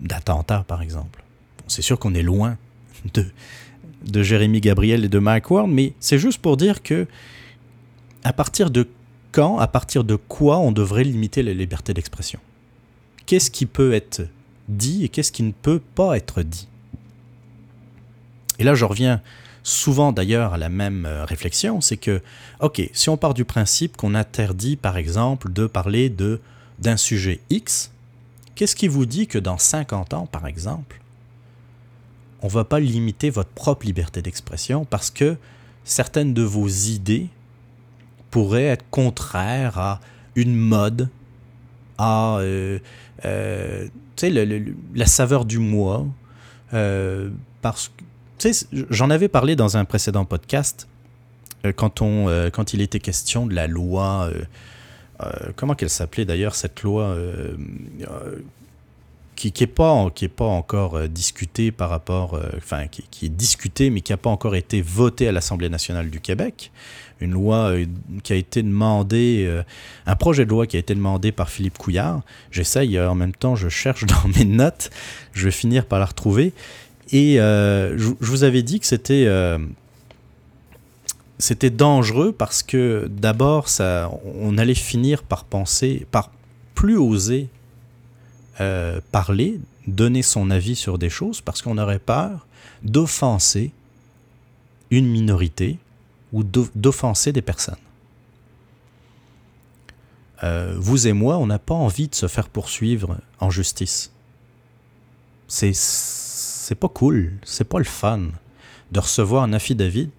[0.00, 1.24] d'attentat, par exemple?
[1.66, 2.58] C'est sûr qu'on est loin
[3.14, 3.24] de,
[4.04, 7.06] de Jérémy Gabriel et de Mike Ward, mais c'est juste pour dire que
[8.24, 8.86] à partir de
[9.32, 12.38] quand, à partir de quoi on devrait limiter la liberté d'expression?
[13.26, 14.22] Qu'est-ce qui peut être
[14.68, 16.68] dit et qu'est-ce qui ne peut pas être dit?
[18.58, 19.22] Et là, je reviens
[19.62, 22.20] souvent d'ailleurs à la même euh, réflexion, c'est que,
[22.60, 26.40] ok, si on part du principe qu'on interdit par exemple de parler de
[26.78, 27.92] d'un sujet X,
[28.56, 31.01] qu'est-ce qui vous dit que dans 50 ans, par exemple,
[32.42, 35.36] on ne va pas limiter votre propre liberté d'expression parce que
[35.84, 37.28] certaines de vos idées
[38.30, 40.00] pourraient être contraires à
[40.34, 41.08] une mode,
[41.98, 42.78] à euh,
[43.24, 43.88] euh,
[44.94, 46.06] la saveur du mois.
[46.74, 47.92] Euh, parce
[48.38, 48.50] que
[48.90, 50.88] j'en avais parlé dans un précédent podcast
[51.76, 54.30] quand, on, quand il était question de la loi.
[55.54, 57.14] comment qu'elle s'appelait d'ailleurs cette loi
[59.34, 63.90] qui n'est pas, qui pas encore euh, discuté par rapport, euh, enfin, qui, est discuté,
[63.90, 66.70] mais qui n'a pas encore été voté à l'Assemblée nationale du Québec.
[67.20, 67.86] Une loi euh,
[68.22, 69.62] qui a été demandée,
[70.06, 72.22] un projet de loi qui a été demandé par Philippe Couillard.
[72.50, 74.90] J'essaye, en même temps, je cherche dans mes notes,
[75.32, 76.52] je vais finir par la retrouver.
[77.10, 79.28] Et je, je, vous avais dit que c'était
[81.38, 86.30] c'était dangereux parce que d'abord, ça, on allait finir par penser, par
[86.74, 87.48] plus oser
[88.60, 92.46] euh, parler, donner son avis sur des choses parce qu'on aurait peur
[92.82, 93.72] d'offenser
[94.90, 95.78] une minorité
[96.32, 97.76] ou d'offenser des personnes.
[100.44, 104.12] Euh, vous et moi, on n'a pas envie de se faire poursuivre en justice.
[105.48, 108.20] C'est pas cool, c'est pas le fun
[108.90, 110.10] de recevoir un affidavit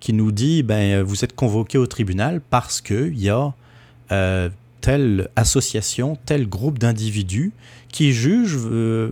[0.00, 3.52] qui nous dit ben, vous êtes convoqué au tribunal parce qu'il y a
[4.10, 4.50] euh,
[4.82, 7.52] telle association, tel groupe d'individus
[7.88, 9.10] qui jugent, euh,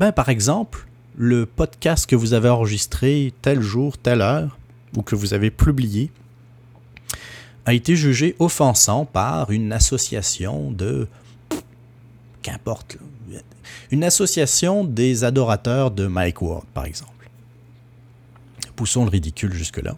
[0.00, 4.58] ben, par exemple, le podcast que vous avez enregistré tel jour, telle heure,
[4.96, 6.10] ou que vous avez publié,
[7.66, 11.06] a été jugé offensant par une association de...
[12.42, 12.96] Qu'importe.
[13.92, 17.30] Une association des adorateurs de Mike Ward, par exemple.
[18.74, 19.96] Poussons le ridicule jusque-là.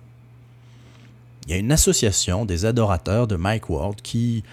[1.46, 4.44] Il y a une association des adorateurs de Mike Ward qui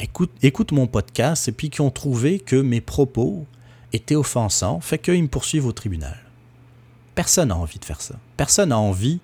[0.00, 3.46] écoutent écoute mon podcast et puis qui ont trouvé que mes propos
[3.92, 6.16] étaient offensants, fait qu'ils me poursuivent au tribunal.
[7.14, 8.14] Personne n'a envie de faire ça.
[8.36, 9.20] Personne n'a envie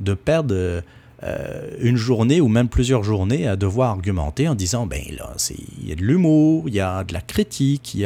[0.00, 0.82] de perdre
[1.24, 5.34] euh, une journée ou même plusieurs journées à devoir argumenter en disant ben là,
[5.80, 7.96] il y a de l'humour, il y a de la critique,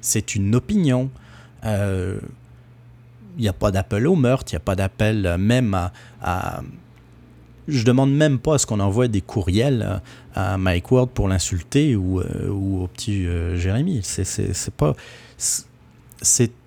[0.00, 1.10] c'est une opinion.
[1.64, 2.18] Euh,
[3.36, 5.90] il n'y a pas d'appel au meurtre, il n'y a pas d'appel même
[6.22, 6.62] à,
[7.66, 10.00] Je demande même pas à ce qu'on envoie des courriels
[10.34, 14.02] à, Mike Ward pour l'insulter ou, euh, au petit euh, Jérémy.
[14.02, 14.30] C'est,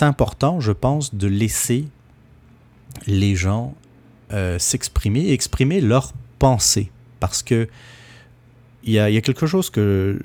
[0.01, 1.85] important, je pense, de laisser
[3.05, 3.75] les gens
[4.33, 6.91] euh, s'exprimer et exprimer leurs pensées.
[7.19, 7.67] Parce que
[8.83, 10.19] il y a, y a, quelque chose que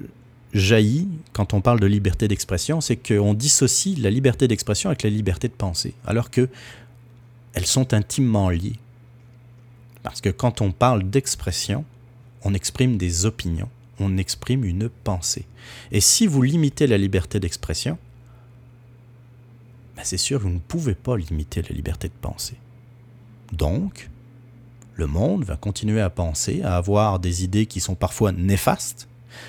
[0.54, 5.10] jaillit quand on parle de liberté d'expression, c'est qu'on dissocie la liberté d'expression avec la
[5.10, 6.48] liberté de penser, alors que
[7.54, 8.78] elles sont intimement liées.
[10.02, 11.84] Parce que quand on parle d'expression,
[12.44, 13.68] on exprime des opinions,
[14.00, 15.46] on exprime une pensée.
[15.90, 17.98] Et si vous limitez la liberté d'expression,
[19.96, 22.56] ben c'est sûr, vous ne pouvez pas limiter la liberté de penser.
[23.52, 24.08] Donc,
[24.94, 29.08] le monde va continuer à penser, à avoir des idées qui sont parfois néfastes,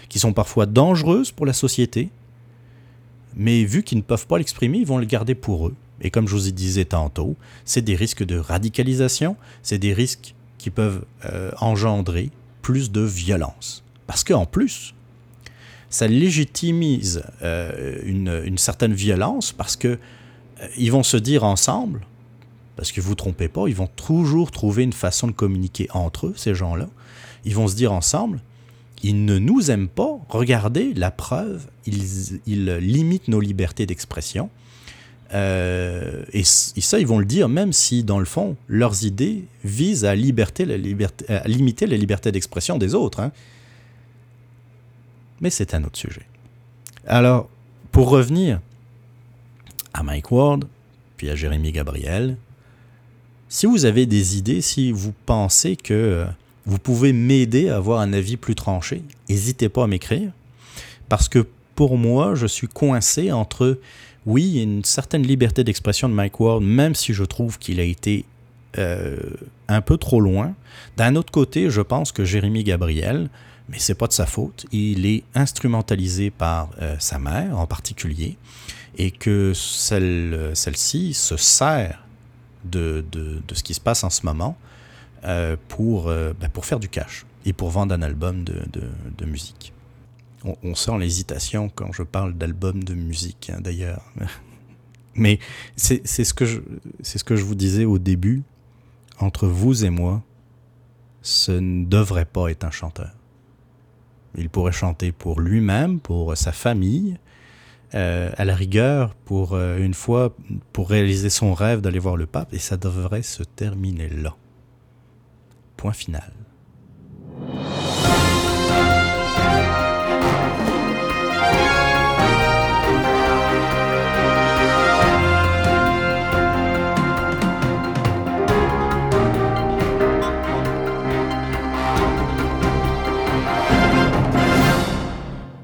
[0.09, 2.09] qui sont parfois dangereuses pour la société,
[3.35, 5.75] mais vu qu'ils ne peuvent pas l'exprimer, ils vont le garder pour eux.
[6.01, 7.35] Et comme je vous disais tantôt,
[7.65, 12.29] c'est des risques de radicalisation, c'est des risques qui peuvent euh, engendrer
[12.61, 13.83] plus de violence.
[14.07, 14.93] Parce qu'en plus,
[15.89, 22.07] ça légitimise euh, une, certaine violence parce que euh, ils vont se dire ensemble,
[22.77, 26.27] parce que vous ne trompez pas, ils vont toujours trouver une façon de communiquer entre
[26.27, 26.87] eux, ces gens-là.
[27.43, 28.39] Ils vont se dire ensemble,
[29.03, 34.49] ils ne nous aiment pas, regardez la preuve, ils, ils limitent nos libertés d'expression.
[35.33, 40.05] Euh, et, ça, ils vont le dire même si, dans le fond, leurs idées visent
[40.05, 40.77] à, limiter la
[41.97, 43.19] liberté d'expression des autres.
[43.19, 43.31] Hein.
[45.41, 46.25] Mais c'est un autre sujet.
[47.07, 47.49] Alors,
[47.91, 48.59] pour revenir
[49.93, 50.65] à Mike Ward,
[51.17, 52.37] puis à Jérémy Gabriel,
[53.49, 56.25] si vous avez des idées, si vous pensez que
[56.65, 60.31] vous pouvez m'aider à avoir un avis plus tranché, n'hésitez pas à m'écrire.
[61.09, 63.79] Parce que pour moi, je suis coincé entre,
[64.25, 67.59] oui, il y a une certaine liberté d'expression de Mike Ward, même si je trouve
[67.59, 68.25] qu'il a été
[68.77, 69.17] euh,
[69.67, 70.55] un peu trop loin.
[70.97, 73.29] D'un autre côté, je pense que Jérémy Gabriel,
[73.69, 78.37] mais c'est pas de sa faute, il est instrumentalisé par euh, sa mère en particulier,
[78.97, 82.05] et que celle, celle-ci se sert
[82.63, 84.57] de, de, de, ce qui se passe en ce moment
[85.25, 88.61] euh, pour, euh, ben pour faire du cash et pour vendre un album de,
[89.17, 89.73] de musique.
[90.43, 94.03] On, sent l'hésitation quand je parle d'album de musique, hein, d'ailleurs.
[95.15, 95.39] Mais
[95.75, 96.59] c'est ce, que je,
[97.01, 98.43] ce que je vous disais au début.
[99.19, 100.23] Entre vous et moi,
[101.21, 103.11] ce ne devrait pas être un chanteur.
[104.35, 107.17] Il pourrait chanter pour lui-même, pour sa famille,
[107.95, 110.35] euh, à la rigueur, pour euh, une fois,
[110.71, 114.35] pour réaliser son rêve d'aller voir le pape, et ça devrait se terminer là.
[115.77, 116.33] Point final.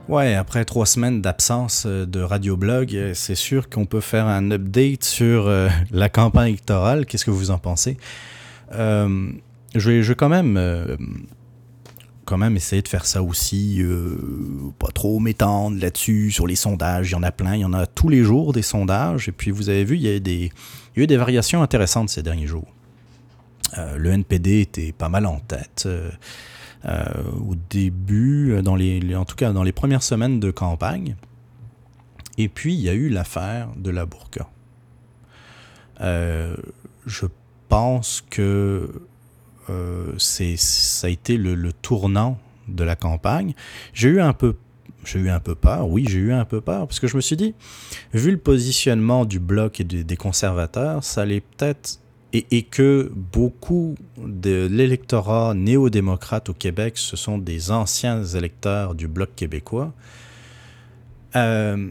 [0.10, 4.50] Ouais, après trois semaines d'absence euh, de radioblog, euh, c'est sûr qu'on peut faire un
[4.50, 7.06] update sur euh, la campagne électorale.
[7.06, 7.96] Qu'est-ce que vous en pensez?
[8.72, 9.30] Je,
[9.76, 10.54] vais, je quand même,
[12.38, 13.84] même essayer de faire ça aussi,
[14.80, 17.12] pas trop m'étendre là-dessus, sur les sondages.
[17.12, 19.30] Il y en a plein, il y en a tous les jours des sondages.
[19.30, 20.52] Et puis vous avez vu, il y a, des,
[20.96, 22.68] il y a eu des variations intéressantes ces derniers jours.
[23.78, 25.88] le NPD était pas mal en tête.
[26.86, 27.04] Euh,
[27.46, 31.16] au début, les, en tout cas dans les premières semaines de campagne.
[32.38, 34.50] Et puis, il y a eu l'affaire de la burqa.
[36.00, 36.56] Euh,
[37.06, 37.26] je
[37.68, 38.90] pense que
[39.70, 43.54] euh, ça a été le, le, tournant de la campagne.
[43.94, 44.56] J'ai eu un peu
[45.06, 47.22] j'ai eu un peu peur, oui, j'ai eu un peu peur, parce que je me
[47.22, 47.56] suis dit,
[48.14, 52.00] vu le positionnement du bloc et des conservateurs, ça allait peut-être
[52.34, 59.30] et, que beaucoup de l'électorat néo-démocrate au Québec, ce sont des anciens électeurs du Bloc
[59.36, 59.94] québécois,
[61.36, 61.90] euh,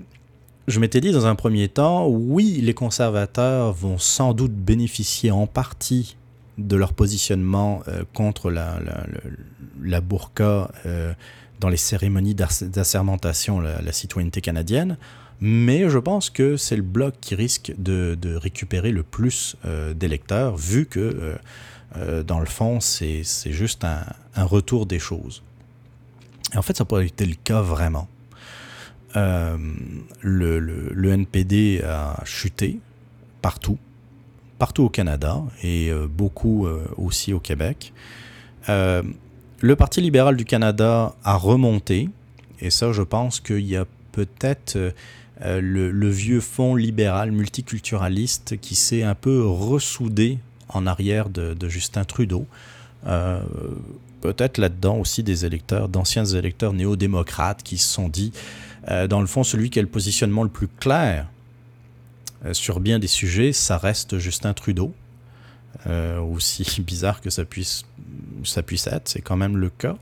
[0.69, 5.47] je m'étais dit dans un premier temps, oui, les conservateurs vont sans doute bénéficier en
[5.47, 6.17] partie
[6.59, 11.15] de leur positionnement euh, contre la, burqa euh,
[11.61, 14.99] dans les cérémonies d'assermentation, la, la, citoyenneté canadienne,
[15.41, 20.57] mais je pense que c'est le bloc qui risque de, récupérer le plus euh, d'électeurs,
[20.57, 21.37] vu que, euh,
[21.97, 24.05] euh, dans le fond, c'est juste un,
[24.37, 25.43] retour des choses.
[26.55, 28.09] Et en fait, ça n'a pas été le cas vraiment.
[29.15, 32.79] Le, NPD a chuté
[33.43, 33.79] partout,
[34.59, 37.93] partout au Canada et beaucoup aussi au Québec.
[38.69, 42.09] le Parti libéral du Canada a remonté,
[42.61, 44.79] et ça, je pense qu'il y a peut-être
[45.45, 52.05] euh, le, vieux fond libéral multiculturaliste qui s'est un peu ressoudé en arrière de, Justin
[52.05, 52.47] Trudeau.
[53.07, 53.41] Euh,
[54.21, 58.33] peut-être là-dedans aussi des électeurs, d'anciens électeurs néo-démocrates qui se sont dit,
[58.91, 61.29] euh, dans le fond, celui qui a le positionnement le plus clair
[62.53, 64.95] sur bien des sujets, ça reste Justin Trudeau.
[65.89, 67.85] aussi bizarre que ça puisse,
[68.45, 69.97] ça puisse être, c'est quand même le cas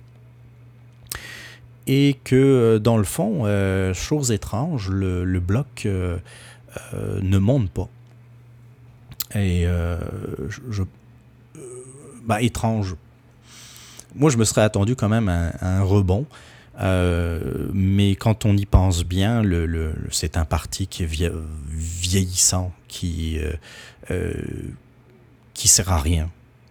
[1.86, 6.18] et que euh, dans le fond, euh, chose étrange, le, bloc euh,
[7.22, 7.88] ne monte pas.
[9.34, 9.66] Et
[10.70, 10.82] je,
[12.24, 12.96] bah, étrange.
[14.14, 16.26] Moi, je me serais attendu quand même à, un rebond.
[16.80, 19.42] mais quand on y pense bien,
[20.10, 21.32] c'est un parti qui est
[21.68, 23.38] vieillissant, qui,
[25.54, 26.30] qui sert à rien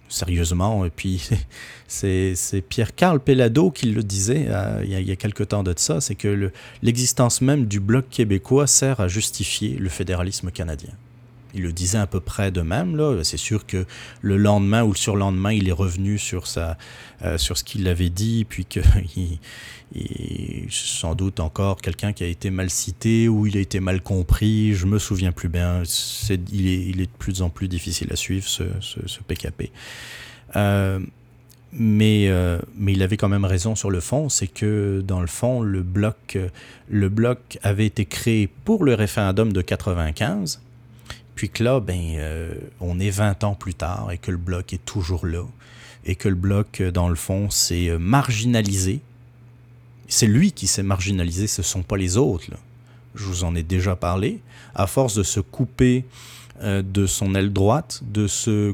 [0.10, 0.86] sérieusement.
[0.86, 1.30] Et puis,
[1.88, 2.36] c'est
[2.68, 6.52] Pierre-Carl Pellado qui le disait euh, il, y a, quelque temps de ça, c'est que
[6.82, 10.94] l'existence même du Bloc québécois sert à justifier le fédéralisme canadien.
[11.56, 13.24] Il le disait à peu près de même.
[13.24, 13.86] C'est sûr que
[14.22, 16.78] le lendemain ou le surlendemain, il est revenu sur, sa,
[17.24, 18.84] euh, sur ce qu'il avait dit, puis qu'il
[19.96, 24.02] il, sans doute encore quelqu'un qui a été mal cité ou il a été mal
[24.02, 24.74] compris.
[24.74, 25.84] Je me souviens plus bien.
[26.30, 29.72] il, est, il, est, de plus en plus difficile à suivre, ce, ce, PKP.
[30.56, 31.00] Euh,
[31.78, 35.28] mais, euh, mais il avait quand même raison sur le fond, c'est que dans le
[35.28, 36.38] fond, le bloc,
[36.90, 40.62] le bloc avait été créé pour le référendum de 95,
[41.36, 44.74] puis que là, ben, euh, on est 20 ans plus tard et que le bloc
[44.74, 45.44] est toujours là.
[46.06, 49.02] Et que le bloc, euh, dans le fond, s'est euh, marginalisé.
[50.08, 52.46] C'est lui qui s'est marginalisé, ce ne sont pas les autres.
[53.16, 54.40] Je vous en ai déjà parlé.
[54.76, 56.06] À force de se couper
[56.64, 58.74] de son aile droite, de se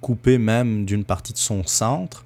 [0.00, 2.24] couper même d'une partie de son centre,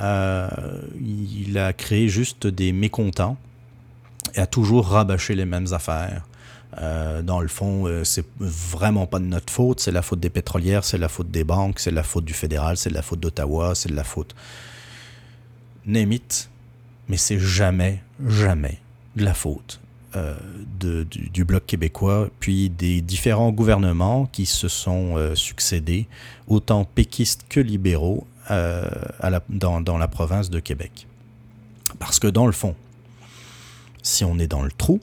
[0.00, 3.36] il a créé juste des mécontents
[4.34, 6.26] et a toujours rabâché les mêmes affaires.
[6.78, 9.80] Euh, dans le fond, euh, c'est vraiment pas de notre faute.
[9.80, 12.76] C'est la faute des pétrolières, c'est la faute des banques, c'est la faute du fédéral,
[12.76, 14.34] c'est la faute d'Ottawa, c'est la faute.
[15.84, 16.16] Name
[17.08, 18.78] Mais c'est jamais, jamais
[19.16, 19.80] de la faute
[20.16, 20.34] euh,
[20.80, 26.06] du, Bloc québécois, puis des différents gouvernements qui se sont succédés,
[26.46, 31.06] autant péquistes que libéraux, dans la province de Québec.
[31.98, 32.74] Parce que dans le fond,
[34.02, 35.00] si on est dans le trou,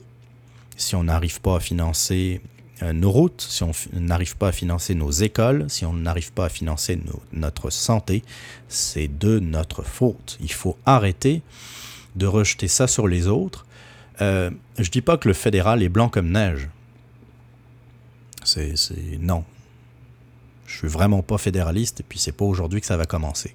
[0.80, 2.40] si on n'arrive pas à financer
[2.82, 6.46] euh, nos routes, si on n'arrive pas à financer nos écoles, si on n'arrive pas
[6.46, 6.98] à financer
[7.32, 8.24] notre santé,
[8.68, 10.38] c'est de notre faute.
[10.40, 11.42] Il faut arrêter
[12.16, 13.66] de rejeter ça sur les autres.
[14.22, 16.70] Euh, je dis pas que le fédéral est blanc comme neige.
[18.42, 18.74] C'est
[19.20, 19.44] non.
[20.66, 23.54] Je suis vraiment pas fédéraliste et puis c'est pas aujourd'hui que ça va commencer.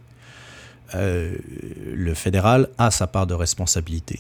[0.94, 1.36] Euh,
[1.92, 4.20] le fédéral a sa part de responsabilité,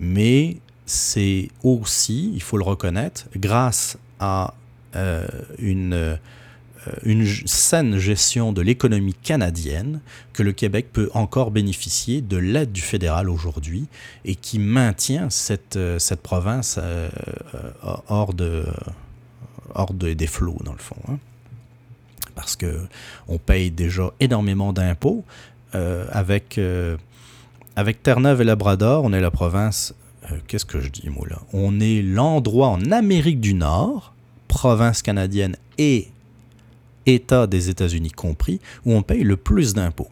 [0.00, 0.56] mais
[0.86, 4.54] c'est aussi, il faut le reconnaître, grâce à
[4.94, 5.26] euh,
[5.58, 6.16] une, euh,
[7.02, 10.00] une saine gestion de l'économie canadienne
[10.32, 13.88] que le Québec peut encore bénéficier de l'aide du fédéral aujourd'hui
[14.24, 16.78] et qui maintient cette, euh, cette province
[18.08, 18.64] hors, de,
[19.74, 20.96] hors des flots, dans le fond.
[21.08, 21.18] Hein.
[22.36, 25.24] Parce qu'on paye déjà énormément d'impôts.
[25.72, 26.60] avec,
[27.76, 29.94] avec Terre-Neuve et Labrador, on est la province
[30.30, 31.38] euh, qu'est-ce que je dis, moi, là?
[31.52, 34.14] On est l'endroit en Amérique du Nord,
[34.48, 36.08] province canadienne et
[37.06, 40.10] État des États-Unis compris, où on paye le plus d'impôts.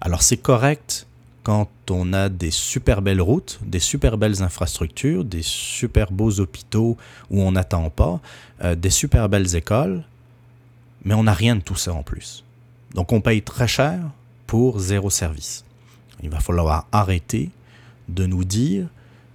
[0.00, 1.06] Alors c'est correct
[1.42, 6.96] quand on a des super belles routes, des super belles infrastructures, des super beaux hôpitaux
[7.30, 8.20] où on n'attend pas,
[8.62, 10.02] euh, des super belles écoles,
[11.04, 12.44] mais on n'a rien de tout ça en plus.
[12.94, 14.00] Donc on paye très cher
[14.46, 15.64] pour zéro service.
[16.22, 17.50] Il va falloir arrêter
[18.08, 18.86] de nous dire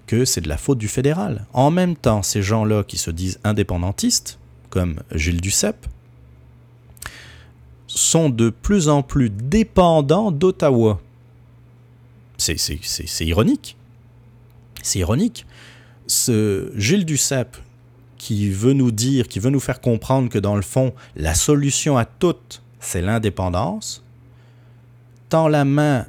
[0.08, 1.46] que c'est de la faute du fédéral.
[1.54, 4.40] En même temps, ces gens-là qui se disent indépendantistes,
[4.70, 5.86] comme Gilles Duceppe,
[7.88, 11.00] sont de plus en plus dépendants d'Ottawa.
[12.38, 12.56] C'est
[13.22, 13.78] ironique.
[14.82, 15.46] C'est ironique.
[16.08, 17.58] Ce Gilles Duceppe,
[18.18, 21.98] qui veut nous dire, qui veut nous faire comprendre que dans le fond, la solution
[21.98, 22.36] à tout,
[22.80, 24.04] c'est l'indépendance,
[25.30, 26.08] tend la main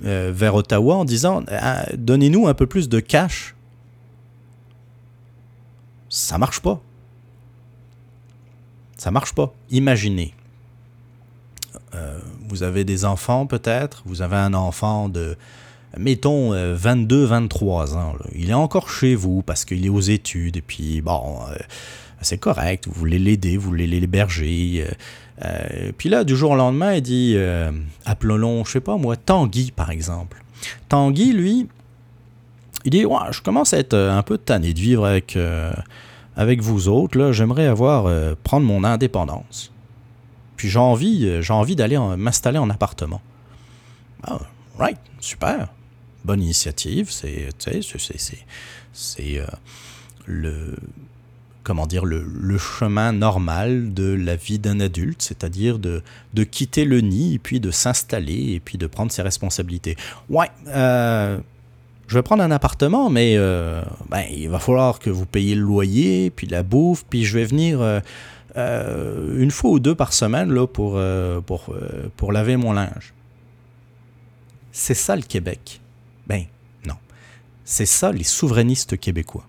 [0.00, 3.54] vers Ottawa en disant ah, Donnez-nous un peu plus de cash.
[6.08, 6.80] Ça marche pas.
[8.98, 9.52] Ça marche pas.
[9.70, 10.34] Imaginez.
[11.94, 12.18] Euh,
[12.48, 15.36] vous avez des enfants peut-être, vous avez un enfant de,
[15.96, 18.14] mettons, 22, euh, 23 ans.
[18.34, 21.38] Il est encore chez vous parce qu'il est aux études et puis, bon,
[22.20, 24.86] c'est correct, vous voulez l'aider, vous voulez l'héberger.
[25.44, 27.70] Euh, puis là, du jour au lendemain, il dit, euh,
[28.04, 30.42] appelons, je sais pas moi, Tanguy, par exemple.
[30.88, 31.68] Tanguy, lui,
[32.84, 35.38] il dit, ouais, je commence à être euh, un peu tanné de vivre avec,
[36.36, 37.18] avec vous autres.
[37.18, 38.10] Là, j'aimerais avoir,
[38.42, 39.72] prendre mon indépendance.
[40.56, 43.20] Puis j'ai envie, j'ai envie d'aller m'installer en appartement.
[44.22, 44.38] Ah,
[44.78, 45.68] right, super.
[46.24, 47.10] Bonne initiative.
[47.10, 47.82] C'est, c'est,
[48.92, 49.42] c'est,
[50.26, 50.76] le
[51.62, 56.02] comment dire, le, chemin normal de la vie d'un adulte, c'est-à-dire de,
[56.34, 59.96] de quitter le nid et puis de s'installer et puis de prendre ses responsabilités.
[60.28, 61.38] Ouais, euh,
[62.08, 65.62] je vais prendre un appartement, mais euh, ben, il va falloir que vous payiez le
[65.62, 70.52] loyer, puis la bouffe, puis je vais venir euh, une fois ou deux par semaine
[70.52, 71.00] là, pour,
[71.46, 71.74] pour,
[72.16, 73.14] pour laver mon linge.
[74.72, 75.80] C'est ça le Québec?
[76.26, 76.44] Ben
[76.86, 76.96] non.
[77.64, 79.44] C'est ça les souverainistes québécois.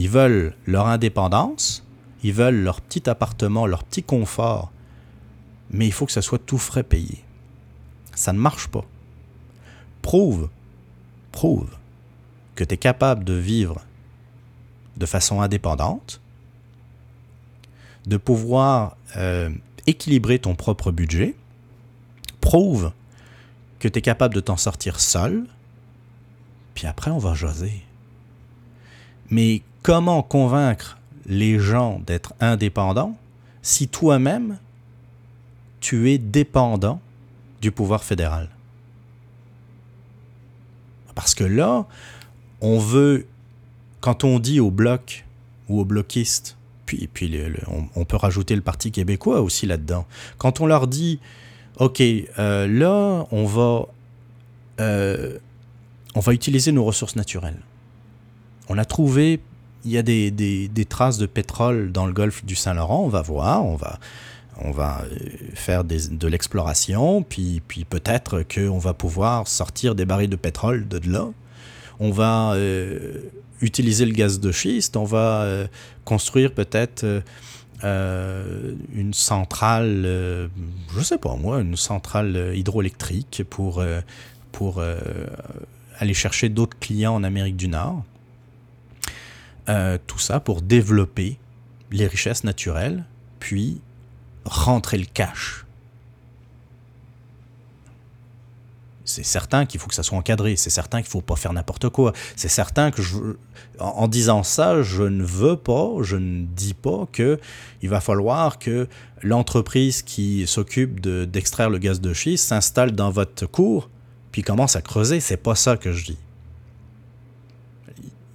[0.00, 1.84] Ils veulent leur indépendance,
[2.22, 4.72] ils veulent leur petit appartement, leur petit confort,
[5.70, 7.22] mais il faut que ça soit tout frais payé.
[8.14, 8.86] Ça ne marche pas.
[10.00, 10.48] Prouve,
[11.32, 11.68] prouve
[12.54, 13.82] que tu es capable de vivre
[14.96, 16.22] de façon indépendante,
[18.06, 19.50] de pouvoir euh,
[19.86, 21.36] équilibrer ton propre budget,
[22.40, 22.92] prouve
[23.78, 25.44] que tu es capable de t'en sortir seul,
[26.72, 27.84] puis après on va jaser.
[29.30, 33.16] Mais comment convaincre les gens d'être indépendants
[33.62, 34.58] si toi-même,
[35.80, 37.00] tu es dépendant
[37.60, 38.48] du pouvoir fédéral?
[41.14, 41.86] Parce que là,
[42.60, 43.26] on veut,
[44.00, 45.24] quand on dit au bloc
[45.68, 46.56] ou aux bloquistes,
[46.86, 47.40] puis, puis
[47.94, 50.06] on, peut rajouter le Parti québécois aussi là-dedans,
[50.38, 51.20] quand on leur dit,
[51.78, 53.86] OK, euh, là, on va,
[54.80, 55.38] euh,
[56.16, 57.60] on va utiliser nos ressources naturelles.
[58.70, 59.40] On a trouvé
[59.84, 63.20] il y a des, des, traces de pétrole dans le golfe du Saint-Laurent, on va
[63.20, 63.98] voir, on va,
[64.58, 65.16] on va euh,
[65.54, 71.00] faire de l'exploration, puis, puis peut-être qu'on va pouvoir sortir des barils de pétrole de
[71.10, 71.30] là.
[71.98, 73.14] On va euh,
[73.60, 75.66] utiliser le gaz de schiste, on va euh,
[76.04, 77.04] construire peut-être
[77.82, 80.48] une centrale,
[80.94, 83.82] je sais pas moi, une centrale hydroélectrique pour,
[84.52, 84.80] pour
[85.98, 88.04] aller chercher d'autres clients en Amérique du Nord.
[89.70, 91.38] Euh, tout ça pour développer
[91.92, 93.04] les richesses naturelles,
[93.38, 93.80] puis
[94.44, 95.64] rentrer le cash.
[99.04, 101.52] C'est certain qu'il faut que ça soit encadré, c'est certain qu'il ne faut pas faire
[101.52, 102.12] n'importe quoi.
[102.34, 103.16] C'est certain que je,
[103.78, 107.38] en, disant ça, je ne veux pas, je ne dis pas que
[107.80, 108.88] il va falloir que
[109.22, 113.88] l'entreprise qui s'occupe d'extraire le gaz de schiste s'installe dans votre cour
[114.32, 115.20] puis commence à creuser.
[115.20, 116.18] C'est pas ça que je dis.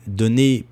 [0.08, 0.66] Donner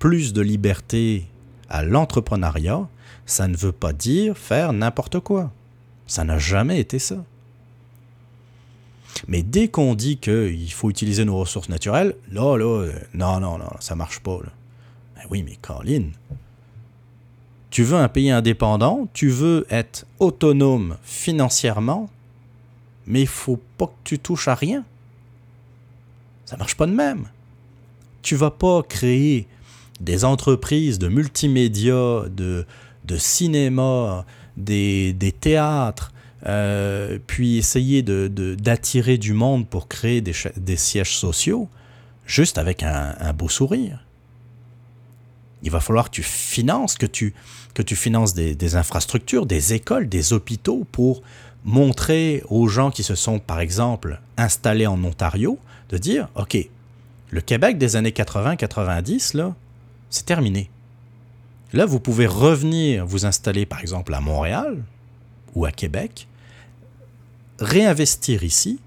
[0.00, 1.26] plus de liberté
[1.68, 2.88] à l'entrepreneuriat,
[3.26, 5.52] ça ne veut pas dire faire n'importe quoi.
[6.08, 7.24] Ça n'a jamais été ça.
[9.28, 13.70] Mais dès qu'on dit qu'il faut utiliser nos ressources naturelles, là, là, non, non, non,
[13.78, 14.38] ça marche pas.
[15.16, 16.08] Ben oui, mais Colin,
[17.70, 22.08] tu veux un pays indépendant, tu veux être autonome financièrement,
[23.06, 24.84] mais il faut pas que tu touches à rien.
[26.46, 27.28] Ça marche pas de même.
[28.22, 29.46] Tu vas pas créer
[30.00, 32.66] des entreprises de multimédia, de,
[33.04, 34.24] de cinéma,
[34.56, 36.12] des, théâtres,
[36.46, 41.68] euh, puis essayer d'attirer de, du monde pour créer des, des, sièges sociaux,
[42.26, 44.04] juste avec un, beau sourire.
[45.62, 47.34] Il va falloir que tu finances, que tu,
[47.74, 51.22] que tu finances des, des infrastructures, des écoles, des hôpitaux pour
[51.64, 55.58] montrer aux gens qui se sont, par exemple, installés en Ontario,
[55.90, 56.56] de dire, OK,
[57.30, 59.54] le Québec des années 80-90, là,
[60.10, 60.70] c'est terminé.
[61.72, 64.82] Là, vous pouvez revenir vous installer par exemple à Montréal
[65.54, 66.28] ou à Québec,
[67.58, 68.80] réinvestir ici,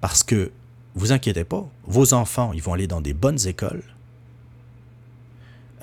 [0.00, 0.50] parce que,
[0.94, 3.84] vous inquiétez pas, vos enfants, ils vont aller dans des bonnes écoles.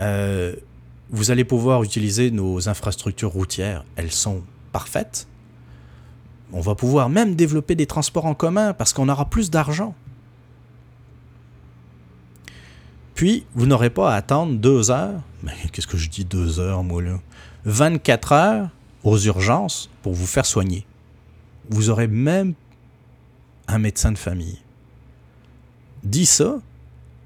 [0.01, 0.55] Euh,
[1.09, 5.27] vous allez pouvoir utiliser nos infrastructures routières, elles sont parfaites.
[6.51, 9.95] On va pouvoir même développer des transports en commun parce qu'on aura plus d'argent.
[13.15, 15.21] Puis, vous n'aurez pas à attendre deux heures.
[15.41, 17.19] Mais qu'est-ce que je dis deux heures, moi, là?
[17.63, 18.69] 24 heures
[19.03, 20.85] aux urgences pour vous faire soigner.
[21.69, 22.53] Vous aurez même
[23.67, 24.59] un médecin de famille.
[26.03, 26.59] Dis ça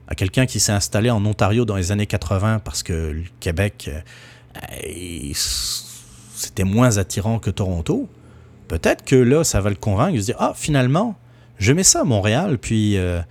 [0.08, 3.90] à quelqu'un qui s'est installé en Ontario dans les années 80 parce que le Québec,
[3.92, 5.34] euh,
[6.36, 8.08] c'était moins attirant que Toronto.
[8.68, 11.16] Peut-être que là, ça va le convaincre de se dire Ah, finalement,
[11.58, 13.22] je mets ça à Montréal, puis, euh,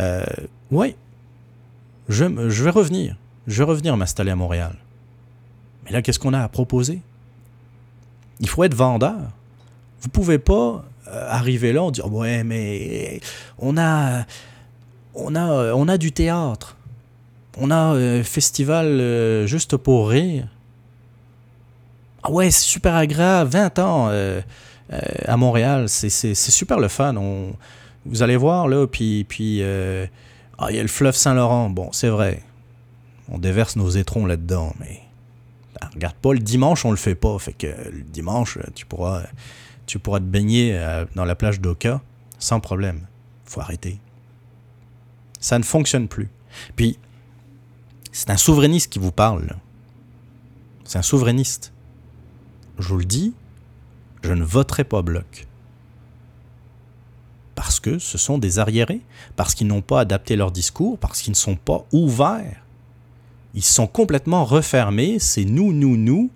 [0.00, 0.24] euh,
[0.70, 0.96] ouais,
[2.08, 3.16] je, vais revenir.
[3.46, 4.76] Je vais revenir m'installer à Montréal.
[5.84, 7.00] Mais là, qu'est-ce qu'on a à proposer?
[8.40, 9.18] Il faut être vendeur.
[10.00, 13.20] Vous pouvez pas euh, arriver là, on dit ouais, mais
[13.58, 14.24] on a,
[15.14, 16.76] on a, on a du théâtre,
[17.58, 20.46] on a un festival juste pour rire.
[22.22, 24.10] Ah ouais, c'est super agréable, 20 ans
[24.90, 27.16] à Montréal, c'est super le fun.
[27.16, 27.54] On,
[28.06, 29.62] vous allez voir là, puis, puis
[30.58, 31.70] ah, il y a le fleuve Saint-Laurent.
[31.70, 32.42] Bon, c'est vrai.
[33.28, 35.00] On déverse nos étrons là-dedans, mais.
[35.80, 37.38] Ah, regarde pas, le dimanche, on le fait pas.
[37.38, 39.22] Fait que le dimanche, tu pourras,
[39.86, 42.00] tu pourras te baigner euh, dans la plage d'Oka
[42.38, 43.06] sans problème.
[43.44, 44.00] Faut arrêter.
[45.40, 46.28] Ça ne fonctionne plus.
[46.74, 46.98] Puis,
[48.10, 49.56] c'est un souverainiste qui vous parle.
[50.84, 51.72] C'est un souverainiste.
[52.78, 53.34] Je vous le dis,
[54.22, 55.47] je ne voterai pas bloc
[57.58, 59.00] parce que ce sont des arriérés,
[59.34, 62.62] parce qu'ils n'ont pas adapté leur discours, parce qu'ils ne sont pas ouverts.
[63.52, 66.30] Ils sont complètement refermés, c'est nous, nous, nous.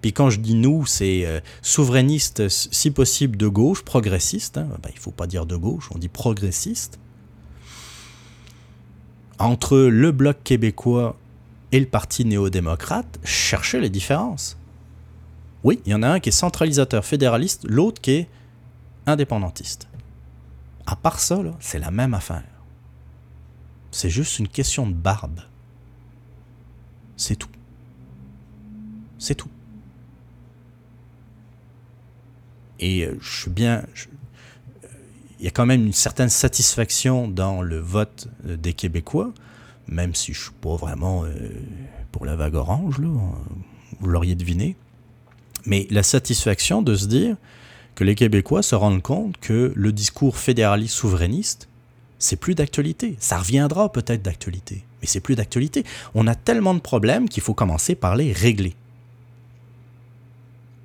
[0.00, 4.58] Puis quand je dis nous, c'est euh, souverainiste, si possible de gauche, progressiste.
[4.58, 4.66] Hein.
[4.82, 6.98] Ben, il ne faut pas dire de gauche, on dit progressiste.
[9.38, 11.14] Entre le bloc québécois
[11.70, 14.56] et le parti néo-démocrate, cherchez les différences.
[15.62, 18.28] Oui, il y en a un qui est centralisateur fédéraliste, l'autre qui est
[19.06, 19.86] indépendantiste.
[20.86, 22.44] À part ça, c'est la même affaire.
[23.90, 25.40] C'est juste une question de barbe.
[27.16, 27.48] C'est tout.
[29.18, 29.48] C'est tout.
[32.80, 33.84] Et euh, je suis bien.
[34.84, 34.88] Euh,
[35.38, 39.32] il y a quand même une certaine satisfaction dans le vote euh, des Québécois,
[39.86, 41.24] même si je ne suis pas vraiment
[42.10, 43.08] pour la vague orange, là,
[44.00, 44.76] vous l'auriez deviné.
[45.66, 47.36] Mais la satisfaction de se dire
[47.94, 51.68] que les Québécois se rendent compte que le discours fédéraliste souverainiste,
[52.18, 53.16] c'est plus d'actualité.
[53.18, 55.84] Ça reviendra peut-être d'actualité, mais c'est plus d'actualité.
[56.14, 58.74] On a tellement de problèmes qu'il faut commencer par les régler.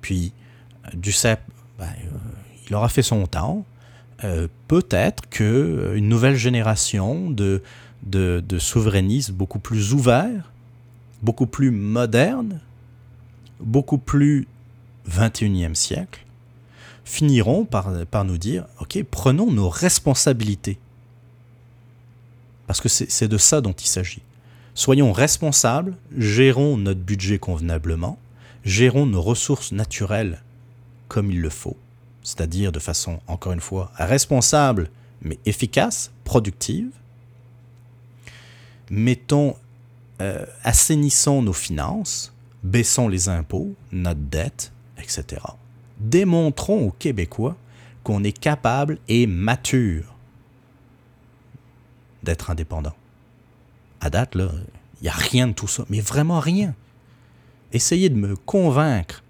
[0.00, 0.32] Puis,
[0.86, 1.42] euh, Duceppe,
[1.78, 2.18] ben, euh,
[2.68, 3.64] il aura fait son temps.
[4.24, 7.62] Euh, peut-être qu'une nouvelle génération de,
[8.02, 10.52] de, de souverainistes beaucoup plus ouverts,
[11.22, 12.60] beaucoup plus modernes,
[13.60, 14.46] beaucoup plus
[15.08, 16.24] 21e siècle,
[17.10, 20.78] finiront par, nous dire, OK, prenons nos responsabilités.
[22.66, 24.22] Parce que c'est de ça dont il s'agit.
[24.74, 28.16] Soyons responsables, gérons notre budget convenablement,
[28.64, 30.40] gérons nos ressources naturelles
[31.08, 31.76] comme il le faut,
[32.22, 34.88] c'est-à-dire de façon, encore une fois, responsable
[35.20, 36.90] mais efficace, productive.
[38.88, 39.56] Mettons,
[40.20, 42.32] euh, assainissons nos finances,
[42.62, 45.40] baissons les impôts, notre dette, etc
[46.00, 47.56] démontrons aux Québécois
[48.02, 50.14] qu'on est capable et mature
[52.22, 52.94] d'être indépendant.
[54.00, 54.50] À date, là,
[55.00, 56.74] il n'y a rien de tout ça, mais vraiment rien.
[57.72, 59.22] Essayez de me convaincre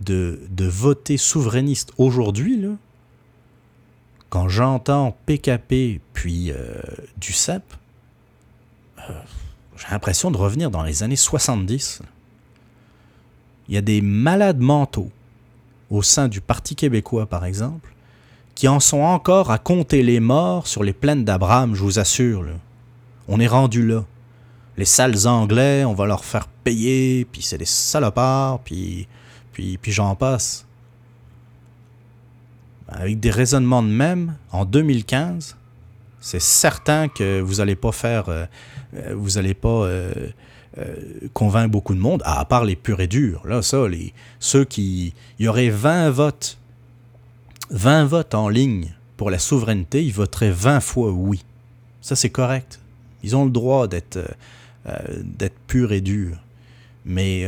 [0.00, 2.76] de, de voter souverainiste aujourd'hui, là,
[4.32, 6.80] quand j'entends PKP puis euh,
[7.18, 9.12] du euh,
[9.76, 12.00] j'ai l'impression de revenir dans les années 70
[13.72, 15.10] il y a des malades mentaux
[15.88, 17.94] au sein du Parti québécois, par exemple,
[18.54, 22.44] qui en sont encore à compter les morts sur les plaines d'Abraham, je vous assure.
[23.28, 24.04] On est rendu là.
[24.76, 29.08] Les sales Anglais, on va leur faire payer, puis c'est des salopards, puis,
[29.54, 30.66] puis, puis j'en passe.
[32.88, 35.56] Avec des raisonnements de même, en 2015,
[36.20, 38.44] c'est certain que vous n'allez pas faire, euh,
[38.96, 40.12] euh, vous n'allez pas euh,
[40.78, 40.94] euh,
[41.34, 43.46] convainc beaucoup de monde, à part les purs et durs.
[43.46, 45.12] Là, ça, les, ceux qui.
[45.38, 46.56] Il y aurait 20 votes,
[47.70, 51.44] 20 votes en ligne pour la souveraineté, ils voteraient 20 fois oui.
[52.00, 52.80] Ça, c'est correct.
[53.22, 54.26] Ils ont le droit d'être euh,
[54.86, 56.38] euh, purs et durs.
[57.04, 57.44] Mais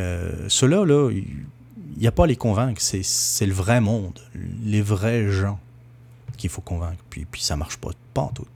[0.49, 2.83] ceux-là, là, il n'y a pas à les convaincre.
[2.83, 4.19] C'est le vrai monde,
[4.65, 5.61] les vrais gens
[6.37, 7.03] qu'il faut convaincre.
[7.09, 8.47] Puis, puis ça marche pas, pas en tout.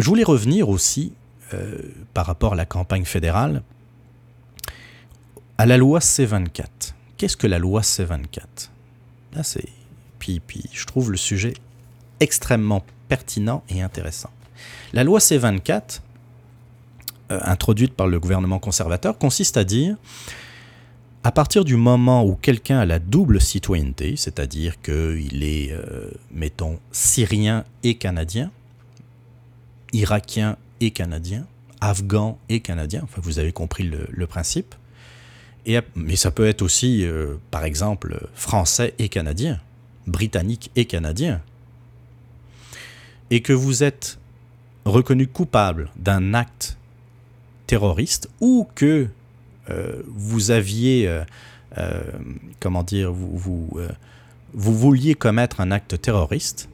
[0.00, 1.12] Je voulais revenir aussi
[1.54, 1.78] euh,
[2.14, 3.62] par rapport à la campagne fédérale,
[5.56, 8.70] à la loi C-24, qu'est-ce que la loi C-24
[9.34, 9.68] Là, c'est...
[10.18, 11.54] Puis, puis je trouve le sujet
[12.20, 14.30] extrêmement pertinent et intéressant.
[14.92, 16.00] La loi C-24,
[17.30, 19.96] euh, introduite par le gouvernement conservateur, consiste à dire
[21.24, 26.78] à partir du moment où quelqu'un a la double citoyenneté, c'est-à-dire qu'il est, euh, mettons,
[26.92, 28.50] syrien et canadien,
[29.92, 31.46] irakien et canadien,
[31.80, 34.74] afghan et canadien, enfin vous avez compris le, principe,
[35.66, 39.60] et, mais ça peut être aussi, euh, par exemple, français et canadien,
[40.06, 41.40] britannique et canadien,
[43.30, 44.18] et que vous êtes
[44.84, 46.78] reconnu coupable d'un acte
[47.66, 49.08] terroriste ou que
[49.70, 51.06] euh, vous aviez,
[51.76, 52.00] euh,
[52.58, 53.68] comment dire, vous, vous,
[54.54, 56.70] vouliez commettre un acte terroriste,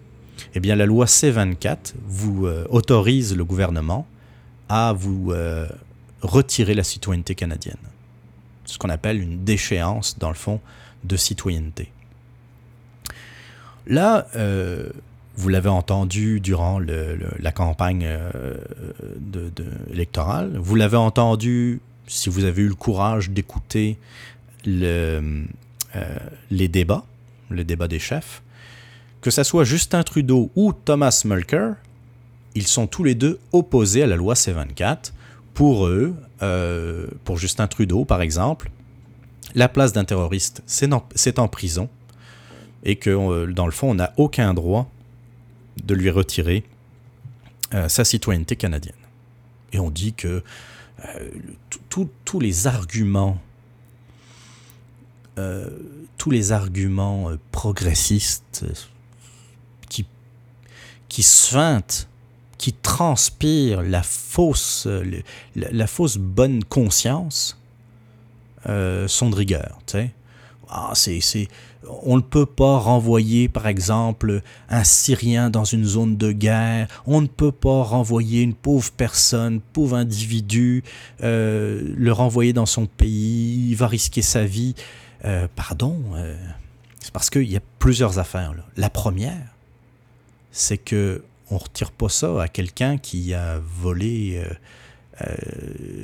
[0.55, 4.07] eh bien la loi C-24 vous autorise le gouvernement
[4.69, 5.33] à vous
[6.23, 7.77] retirer la citoyenneté canadienne.
[8.65, 10.61] Ce qu'on appelle une déchéance, dans le fond,
[11.05, 11.91] de citoyenneté.
[13.87, 14.27] Là,
[15.37, 18.09] vous l'avez entendu durant la campagne
[19.93, 23.99] électorale, vous l'avez entendu si vous avez eu le courage d'écouter
[24.67, 25.47] le,
[25.97, 26.17] euh,
[26.51, 27.05] les débats,
[27.51, 28.43] le débat des chefs,
[29.25, 31.77] que ce soit Justin Trudeau ou Thomas Mulcair,
[32.55, 35.13] ils sont tous les deux opposés à la loi C-24.
[35.55, 38.71] Pour eux, euh, pour Justin Trudeau par exemple,
[39.55, 41.89] la place d'un terroriste, c'est en, prison
[42.83, 44.91] et que euh, dans le fond, on n'a aucun droit
[45.83, 46.63] de lui retirer
[47.89, 48.95] sa citoyenneté canadienne.
[49.73, 50.45] Et on dit que
[51.07, 51.31] euh,
[51.89, 53.41] tous les arguments,
[55.39, 55.69] euh,
[56.19, 58.65] tous les arguments euh, progressistes
[61.15, 62.09] qui suintent,
[62.59, 64.89] qui transpirent la fausse,
[65.55, 67.57] la, fausse bonne conscience,
[68.65, 69.79] sont de rigueur.
[70.69, 71.21] Ah, c'est,
[72.03, 76.89] on ne peut pas renvoyer, par exemple, un Syrien dans une zone de guerre.
[77.07, 80.83] On ne peut pas renvoyer une pauvre personne, pauvre individu,
[81.23, 83.71] euh, le renvoyer dans son pays.
[83.71, 84.75] Il va risquer sa vie.
[85.25, 86.37] Euh, pardon, euh,
[87.01, 88.53] c'est parce qu'il y a plusieurs affaires.
[88.77, 89.54] La première,
[90.55, 94.43] c'est que on retire pas ça à quelqu'un qui a volé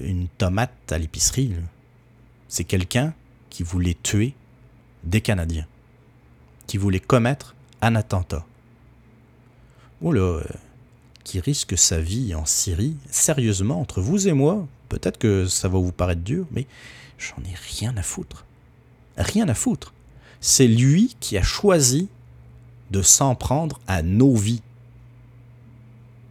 [0.04, 1.54] une tomate à l'épicerie.
[2.48, 3.14] C'est quelqu'un
[3.48, 4.34] qui voulait tuer
[5.02, 5.66] des Canadiens
[6.70, 8.46] qui voulaient commettre un attentat.
[10.02, 10.44] Oh là, euh,
[11.24, 15.80] qui risque sa vie en Syrie, sérieusement, entre vous et moi, peut-être que ça va
[15.80, 16.68] vous paraître dur, mais
[17.18, 18.46] j'en ai rien à foutre.
[19.16, 19.92] Rien à foutre.
[20.40, 22.08] C'est lui qui a choisi
[22.90, 24.62] de s'en prendre à nos vies.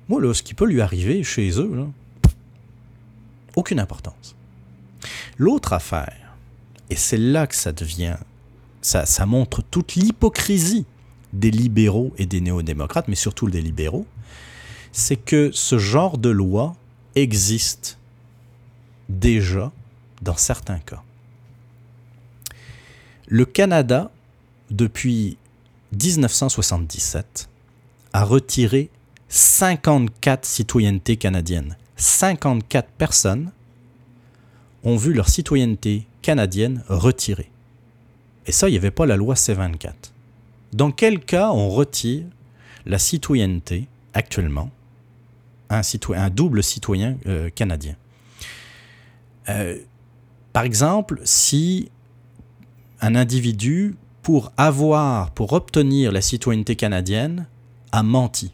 [0.07, 1.88] Moi, ce qui peut lui arriver chez eux,
[3.55, 4.36] aucune importance.
[5.38, 6.36] L'autre affaire,
[6.89, 8.18] et c'est là que ça devient
[8.82, 10.86] ça, montre toute l'hypocrisie
[11.34, 14.05] des libéraux et des néo-démocrates, mais surtout des libéraux,
[14.91, 16.76] c'est que ce genre de loi
[17.16, 17.97] existe
[19.10, 19.72] déjà
[20.22, 21.03] dans certains cas.
[23.28, 24.12] Le Canada,
[24.72, 25.38] depuis
[25.92, 27.50] 1977,
[28.14, 28.90] a retiré
[29.30, 31.78] 54 citoyennetés canadiennes.
[31.98, 33.52] 54 personnes
[34.84, 37.52] ont vu leur citoyenneté canadienne retirée.
[38.46, 39.94] Et ça, il n'y avait pas la loi C-24.
[40.74, 42.26] Dans quel cas on retire
[42.86, 44.72] la citoyenneté actuellement
[45.70, 47.96] un, citoyen, un double citoyen euh, canadien?
[49.50, 49.78] Euh,
[50.54, 51.92] Par exemple, si
[53.02, 57.47] un individu, pour avoir, pour obtenir la citoyenneté canadienne,
[57.91, 58.53] a menti.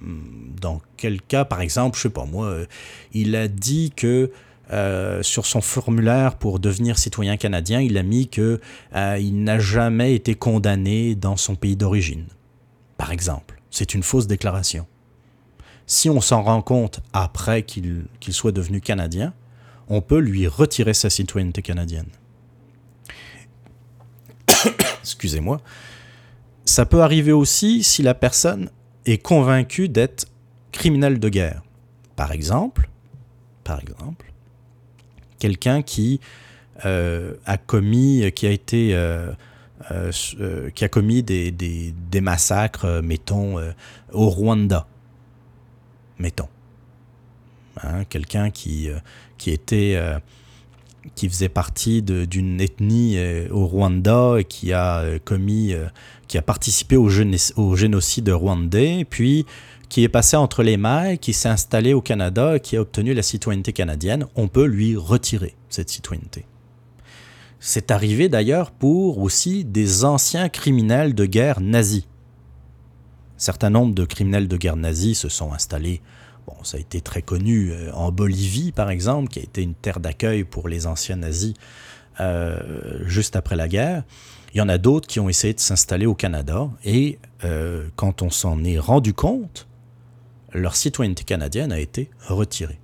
[0.00, 2.66] Hmm, dans quel cas, par exemple, je sais pas moi, euh,
[3.12, 4.30] il a dit que
[4.70, 8.60] euh, sur son formulaire pour devenir citoyen canadien, il a mis que
[8.94, 12.26] euh, il n'a jamais été condamné dans son pays d'origine.
[12.98, 14.86] Par exemple, c'est une fausse déclaration.
[15.86, 19.32] Si on s'en rend compte après qu'il soit devenu canadien,
[19.88, 22.10] on peut lui retirer sa citoyenneté canadienne.
[25.08, 25.60] Excusez-moi.
[26.64, 28.70] Ça peut arriver aussi si la personne
[29.06, 30.26] est convaincue d'être
[30.70, 31.62] criminel de guerre.
[32.14, 32.90] Par exemple,
[33.64, 34.32] par exemple,
[35.38, 36.20] quelqu'un qui
[36.84, 39.32] euh, a commis, qui a été, euh,
[39.90, 43.56] euh, qui a commis des, massacres, mettons,
[44.12, 44.86] au Rwanda,
[46.18, 46.48] mettons.
[47.82, 48.88] Hein, quelqu'un qui,
[49.38, 49.98] qui était
[51.14, 53.18] qui faisait partie d'une ethnie
[53.50, 55.74] au Rwanda et qui a commis,
[56.26, 57.08] qui a participé au,
[57.56, 59.46] au génocide rwandais, puis
[59.88, 63.22] qui est passé entre les mailles, qui s'est installé au Canada, qui a obtenu la
[63.22, 66.44] citoyenneté canadienne, on peut lui retirer cette citoyenneté.
[67.60, 72.04] C'est arrivé d'ailleurs pour aussi des anciens criminels de guerre nazis.
[73.36, 76.00] Un certain nombre de criminels de guerre nazis se sont installés,
[76.62, 80.00] ça a été très connu euh, en Bolivie par exemple, qui a été une terre
[80.00, 81.54] d'accueil pour les anciens nazis
[82.20, 84.04] euh, juste après la guerre.
[84.54, 88.22] Il y en a d'autres qui ont essayé de s'installer au Canada et euh, quand
[88.22, 89.68] on s'en est rendu compte,
[90.52, 92.80] leur citoyenneté canadienne a été retirée.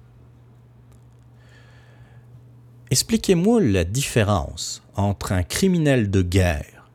[2.90, 6.90] Expliquez-moi la différence entre un criminel de guerre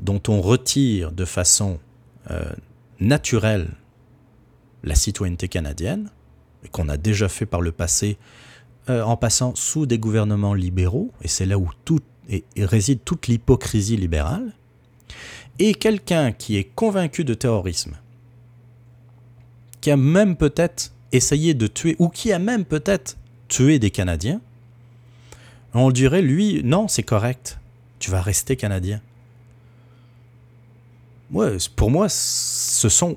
[0.00, 1.78] dont on retire de façon
[2.98, 3.68] naturelle
[4.82, 6.10] la citoyenneté canadienne,
[6.70, 8.18] qu'on a déjà fait par le passé
[8.88, 12.00] euh, en passant sous des gouvernements libéraux, et c'est là où tout,
[12.56, 14.52] réside toute l'hypocrisie libérale,
[15.58, 17.96] et quelqu'un qui est convaincu de terrorisme,
[19.80, 23.16] qui a même peut-être essayé de tuer, ou qui a même peut-être
[23.48, 24.40] tué des Canadiens,
[25.74, 27.58] on dirait, lui, non, c'est correct,
[27.98, 29.00] tu vas rester Canadien.
[31.30, 33.16] Ouais, pour moi, ce sont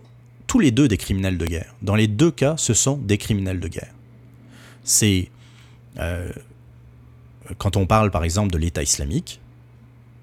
[0.56, 1.76] tous les deux des criminels de guerre.
[1.82, 3.94] Dans les deux cas, ce sont des criminels de guerre.
[4.86, 5.30] C'est
[6.00, 6.32] euh,
[7.58, 9.42] quand on parle par exemple de l'État islamique,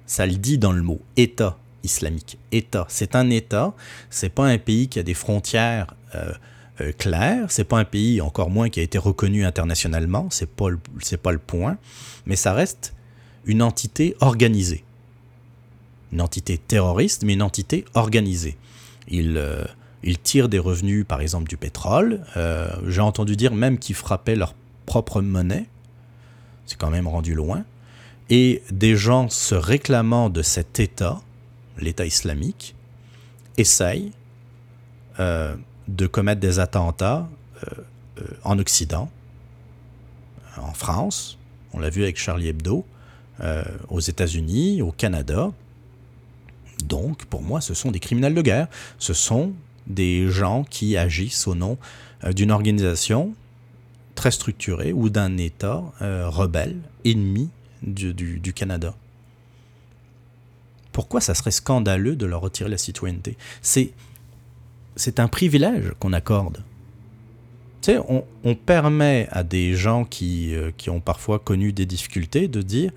[0.07, 2.39] ça le dit dans le mot État islamique.
[2.51, 3.74] État, c'est un État,
[4.09, 6.33] c'est pas un pays qui a des frontières euh,
[6.80, 10.68] euh, claires, c'est pas un pays encore moins qui a été reconnu internationalement, c'est pas
[11.03, 11.76] c'est pas le point,
[12.24, 12.95] mais ça reste
[13.45, 14.83] une entité organisée,
[16.11, 18.57] une entité terroriste, mais une entité organisée.
[19.09, 19.62] Il euh,
[20.03, 22.24] ils tirent des revenus, par exemple, du pétrole.
[22.86, 24.55] J'ai entendu dire même qu'ils frappaient leur
[24.86, 25.66] propre monnaie.
[26.66, 27.64] C'est quand même rendu loin.
[28.30, 31.20] Et des gens se réclamant de cet État,
[31.78, 32.74] l'État islamique,
[33.59, 34.12] essayent
[35.20, 35.55] euh,
[35.88, 37.28] de commettre des attentats
[37.62, 37.82] euh,
[38.20, 39.11] euh, en Occident,
[40.57, 41.38] en France,
[41.72, 42.84] on l'a vu avec Charlie Hebdo,
[43.88, 45.50] aux États-Unis, au Canada.
[46.84, 48.68] Donc, pour moi, ce sont des criminels de guerre.
[48.98, 49.53] Ce sont
[49.93, 51.78] des gens qui agissent au nom
[52.34, 53.34] d'une organisation
[54.14, 57.51] très structurée ou d'un État rebelle, ennemi
[57.82, 58.95] du, du, Canada.
[60.93, 63.36] Pourquoi ça serait scandaleux de leur retirer la citoyenneté?
[63.61, 63.93] C'est
[64.97, 66.62] c'est un privilège qu'on accorde.
[67.80, 71.86] Tu sais, on, on, permet à des gens qui, euh, qui ont parfois connu des
[71.86, 72.93] difficultés de dire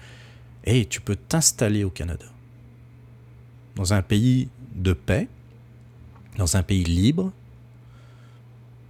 [0.66, 2.26] Hey, tu peux t'installer au Canada.
[3.76, 5.28] Dans un pays de paix,
[6.38, 7.32] dans un pays libre,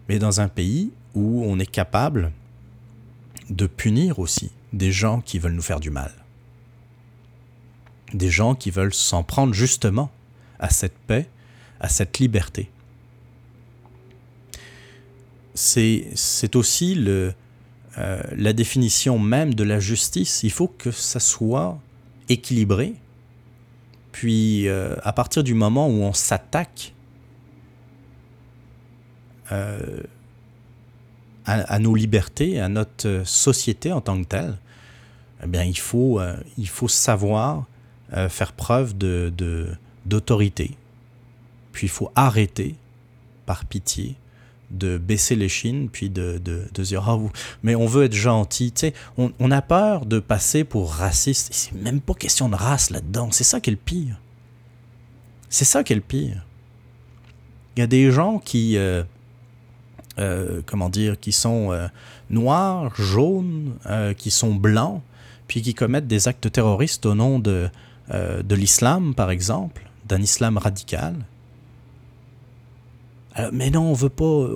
[0.09, 2.31] mais dans un pays où on est capable
[3.49, 6.11] de punir aussi des gens qui veulent nous faire du mal.
[8.13, 10.11] Des gens qui veulent s'en prendre justement
[10.59, 11.27] à cette paix,
[11.79, 12.69] à cette liberté.
[15.53, 17.31] C'est aussi euh,
[17.97, 20.43] la définition même de la justice.
[20.43, 21.79] Il faut que ça soit
[22.27, 22.95] équilibré.
[24.11, 26.94] Puis, euh, à partir du moment où on s'attaque
[29.51, 30.01] euh,
[31.45, 34.57] à, nos libertés, à notre société en tant que telle,
[35.43, 37.65] eh bien, il faut, euh, il faut savoir
[38.13, 39.31] euh, faire preuve de,
[40.05, 40.71] d'autorité.
[41.71, 42.75] Puis il faut arrêter,
[43.45, 44.15] par pitié,
[44.71, 47.29] de baisser les chines, puis de, de, de dire oh,
[47.61, 48.71] mais on veut être gentil.
[48.71, 51.53] Tu sais, on, a peur de passer pour raciste.
[51.53, 53.29] C'est même pas question de race là-dedans.
[53.31, 54.19] C'est ça qui est le pire.
[55.49, 56.43] C'est ça qui est le pire.
[57.77, 58.77] Il y a des gens qui,
[60.17, 61.87] euh, comment dire, qui sont euh,
[62.29, 65.01] noirs, jaunes, euh, qui sont blancs,
[65.47, 67.69] puis qui commettent des actes terroristes au nom de,
[68.09, 71.15] de l'islam, par exemple, d'un islam radical.
[73.51, 74.47] mais non, on veut pas.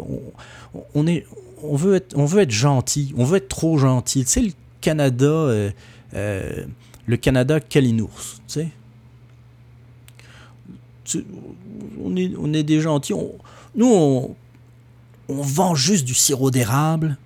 [0.95, 1.27] On, est,
[1.61, 3.13] on, veut être, on veut être gentil.
[3.17, 4.23] On veut être trop gentil.
[4.23, 5.49] Tu sais, le Canada,
[6.13, 8.65] le Canada Kalinours, tu
[11.05, 11.19] sais?
[12.03, 13.13] On est, on est des gentils.
[13.75, 14.35] nous, on,
[15.29, 17.17] on vend juste du sirop d'érable,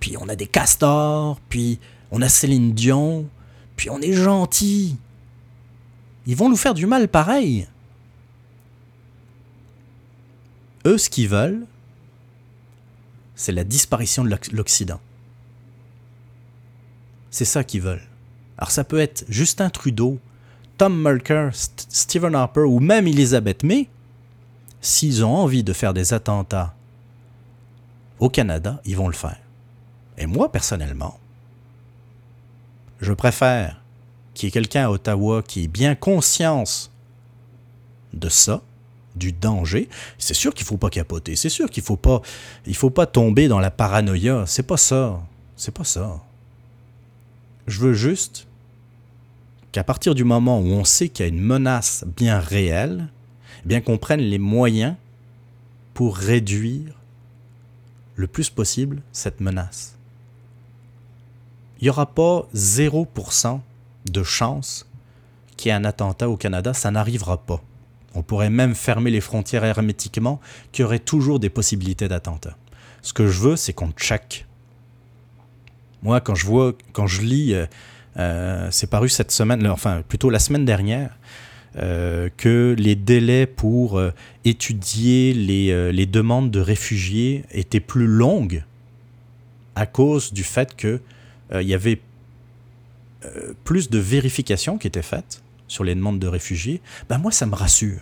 [0.00, 1.78] puis on a des castors, puis
[2.10, 3.28] on a Céline Dion,
[3.76, 4.96] puis on est gentil.
[6.26, 7.68] Ils vont nous faire du mal pareil.
[10.86, 11.66] Eux, ce qu'ils veulent,
[13.36, 15.00] c'est la disparition de l'Occident.
[17.30, 18.08] C'est ça qu'ils veulent.
[18.56, 20.18] Alors ça peut être Justin Trudeau,
[20.78, 23.88] Tom Merker, Stephen Harper ou même Elizabeth May,
[24.80, 26.74] s'ils ont envie de faire des attentats
[28.20, 29.38] au Canada, ils vont le faire.
[30.16, 31.18] Et moi, personnellement,
[33.00, 33.80] je préfère
[34.34, 36.90] qu'il y ait quelqu'un à Ottawa qui ait bien conscience
[38.12, 38.62] de ça,
[39.14, 39.88] du danger.
[40.18, 41.36] C'est sûr qu'il ne faut pas capoter.
[41.36, 42.22] C'est sûr qu'il ne faut pas,
[42.66, 44.44] il faut pas tomber dans la paranoïa.
[44.46, 45.20] C'est pas ça.
[45.56, 46.20] C'est pas ça.
[47.66, 48.46] Je veux juste
[49.72, 53.08] qu'à partir du moment où on sait qu'il y a une menace bien réelle,
[53.64, 54.94] bien qu'on prenne les moyens
[55.94, 56.97] pour réduire
[58.18, 59.96] le plus possible cette menace.
[61.80, 63.60] Il n'y aura pas 0%
[64.10, 64.90] de chance
[65.56, 67.62] qu'il y ait un attentat au Canada, ça n'arrivera pas.
[68.14, 70.40] On pourrait même fermer les frontières hermétiquement,
[70.72, 72.56] qu'il y aurait toujours des possibilités d'attentat.
[73.02, 74.46] Ce que je veux, c'est qu'on check.
[76.02, 77.66] Moi, quand je vois, quand je lis, euh,
[78.16, 81.16] euh, c'est paru cette semaine, enfin plutôt la semaine dernière,
[81.78, 84.00] euh, que les délais pour
[84.44, 88.64] étudier les, les, demandes de réfugiés étaient plus longues
[89.74, 91.00] à cause du fait qu'il
[91.54, 92.00] il y avait
[93.64, 97.54] plus de vérifications qui étaient faites sur les demandes de réfugiés, ben moi, ça me
[97.54, 98.00] rassure.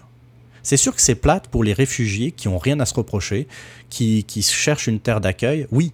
[0.63, 3.47] C'est sûr que c'est plate pour les réfugiés qui n'ont rien à se reprocher,
[3.91, 5.67] qui, qui cherchent une terre d'accueil.
[5.71, 5.93] Oui,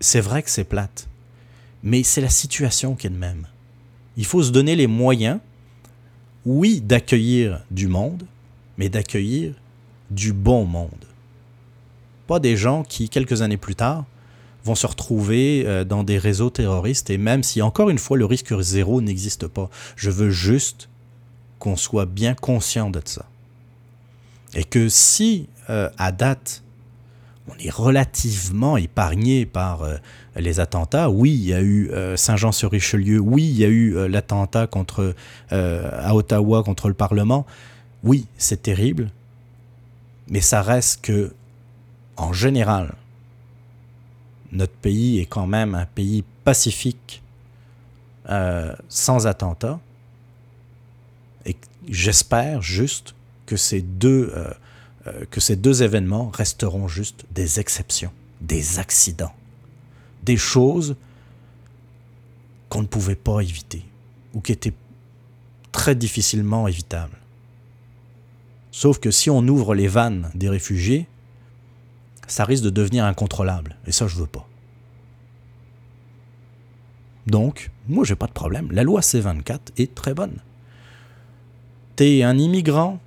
[0.00, 1.08] c'est vrai que c'est plate.
[1.82, 3.46] Mais c'est la situation qui est de même.
[4.16, 5.38] Il faut se donner les moyens,
[6.44, 8.24] oui, d'accueillir du monde,
[8.76, 9.54] mais d'accueillir
[10.10, 10.90] du bon monde.
[12.26, 14.04] Pas des gens qui, quelques années plus tard,
[14.64, 18.24] vont se retrouver euh, dans des réseaux terroristes et même si encore une fois le
[18.24, 20.88] risque zéro n'existe pas, je veux juste
[21.58, 23.26] qu'on soit bien conscient de ça.
[24.54, 26.62] Et que si euh, à date
[27.48, 29.96] on est relativement épargné par euh,
[30.36, 31.10] les attentats.
[31.10, 33.18] Oui, il y a eu Saint-Jean-sur-Richelieu.
[33.18, 35.14] Oui, il y a eu l'attentat contre
[35.50, 37.46] à Ottawa contre le Parlement.
[38.02, 39.10] Oui, c'est terrible,
[40.28, 41.32] mais ça reste que,
[42.16, 42.94] en général,
[44.52, 47.22] notre pays est quand même un pays pacifique,
[48.28, 49.80] euh, sans attentat.
[51.46, 51.56] Et
[51.88, 53.14] j'espère juste
[53.46, 54.52] que ces, deux, euh,
[55.06, 59.34] euh, que ces deux événements resteront juste des exceptions, des accidents,
[60.22, 60.96] des choses
[62.68, 63.84] qu'on ne pouvait pas éviter
[64.34, 64.74] ou qui étaient
[65.72, 67.16] très difficilement évitables.
[68.70, 71.06] Sauf que si on ouvre les vannes des réfugiés,
[72.26, 73.76] ça risque de devenir incontrôlable.
[73.86, 74.48] Et ça, je veux pas.
[77.26, 78.70] Donc, moi, j'ai pas de problème.
[78.72, 80.38] La loi C24 est très bonne.
[81.96, 83.00] T'es un immigrant,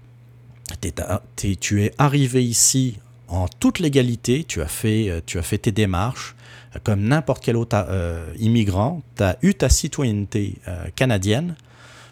[1.36, 5.72] tu es arrivé ici en toute légalité, tu as fait, euh, tu as fait tes
[5.72, 6.36] démarches,
[6.84, 10.56] comme n'importe quel autre euh, immigrant, tu as eu ta citoyenneté
[10.96, 11.56] canadienne,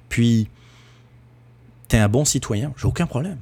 [0.09, 0.47] puis
[1.87, 3.39] tu es un bon citoyen, j'ai aucun problème.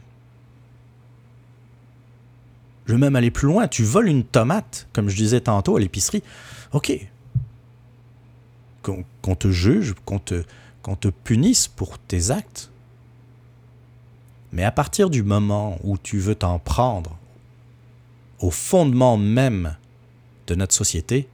[2.86, 3.67] Je veux même aller plus loin.
[3.67, 6.24] Tu voles une tomate, comme je disais tantôt à l'épicerie.
[6.74, 6.91] OK.
[8.82, 10.43] Qu'on te juge, qu'on te,
[10.99, 12.69] te punisse pour tes actes.
[14.51, 17.17] Mais à partir du moment où tu veux t'en prendre
[18.39, 19.78] au fondement même
[20.51, 21.29] de notre société,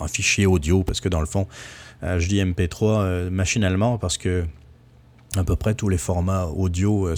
[0.00, 1.46] un fichier audio, parce que dans le fond,
[2.02, 4.44] euh, je dis MP3 euh, machinalement parce que
[5.36, 7.16] à peu près tous les formats audio euh,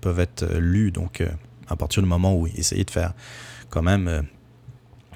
[0.00, 0.90] peuvent être lus.
[0.90, 1.22] Donc,
[1.68, 3.14] à partir du moment où essayez de faire
[3.70, 4.22] quand même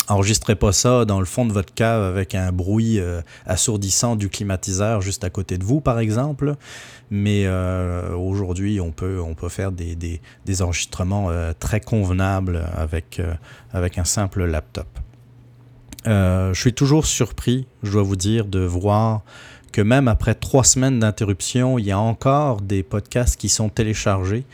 [0.08, 3.00] Enregistrez pas ça dans le fond de votre cave avec un bruit
[3.44, 6.54] assourdissant du climatiseur juste à côté de vous, par exemple.
[7.10, 7.48] Mais
[8.16, 10.20] aujourd'hui, on peut, on faire des,
[10.62, 11.28] enregistrements
[11.58, 13.20] très convenables avec,
[13.72, 14.86] avec un simple laptop.
[16.06, 19.22] Je suis toujours surpris, je dois vous dire, de voir
[19.72, 24.44] que même après trois semaines d'interruption, il y a encore des podcasts qui sont téléchargés.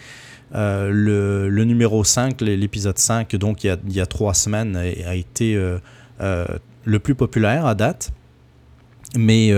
[0.55, 5.79] Euh, le, numéro 5, l'épisode 5, donc il y, a, trois semaines, a, été euh,
[6.21, 6.45] euh,
[6.85, 8.11] le plus populaire à date.
[9.17, 9.53] Mais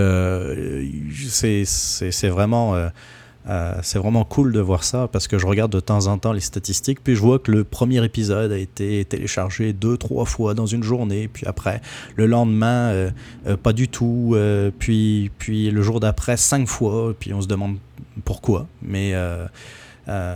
[1.26, 2.76] c'est vraiment,
[3.82, 6.40] c'est vraiment cool de voir ça parce que je regarde de temps en temps les
[6.40, 10.66] statistiques, puis je vois que le premier épisode a été téléchargé deux, trois fois dans
[10.66, 11.82] une journée, puis après,
[12.16, 13.11] le lendemain,
[13.62, 14.36] pas du tout,
[14.78, 17.76] puis, puis le jour d'après, cinq fois, puis on se demande
[18.24, 18.66] pourquoi.
[18.82, 19.14] Mais
[20.09, 20.34] euh,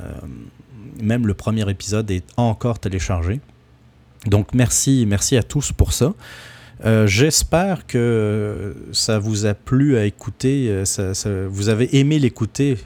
[1.00, 3.40] même le premier épisode est encore téléchargé.
[4.26, 6.14] Donc merci, merci à tous pour ça.
[6.84, 12.78] Euh, j'espère que ça vous a plu à écouter, euh, vous avez aimé l'écouter.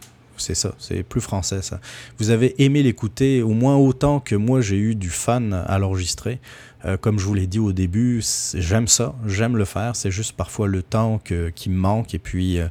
[0.42, 1.80] C'est ça, c'est plus français ça.
[2.18, 6.40] Vous avez aimé l'écouter au moins autant que moi j'ai eu du fun à l'enregistrer.
[6.84, 8.22] Euh, comme je vous l'ai dit au début,
[8.54, 9.94] j'aime ça, j'aime le faire.
[9.94, 11.20] C'est juste parfois le temps
[11.54, 12.66] qui me manque et puis euh,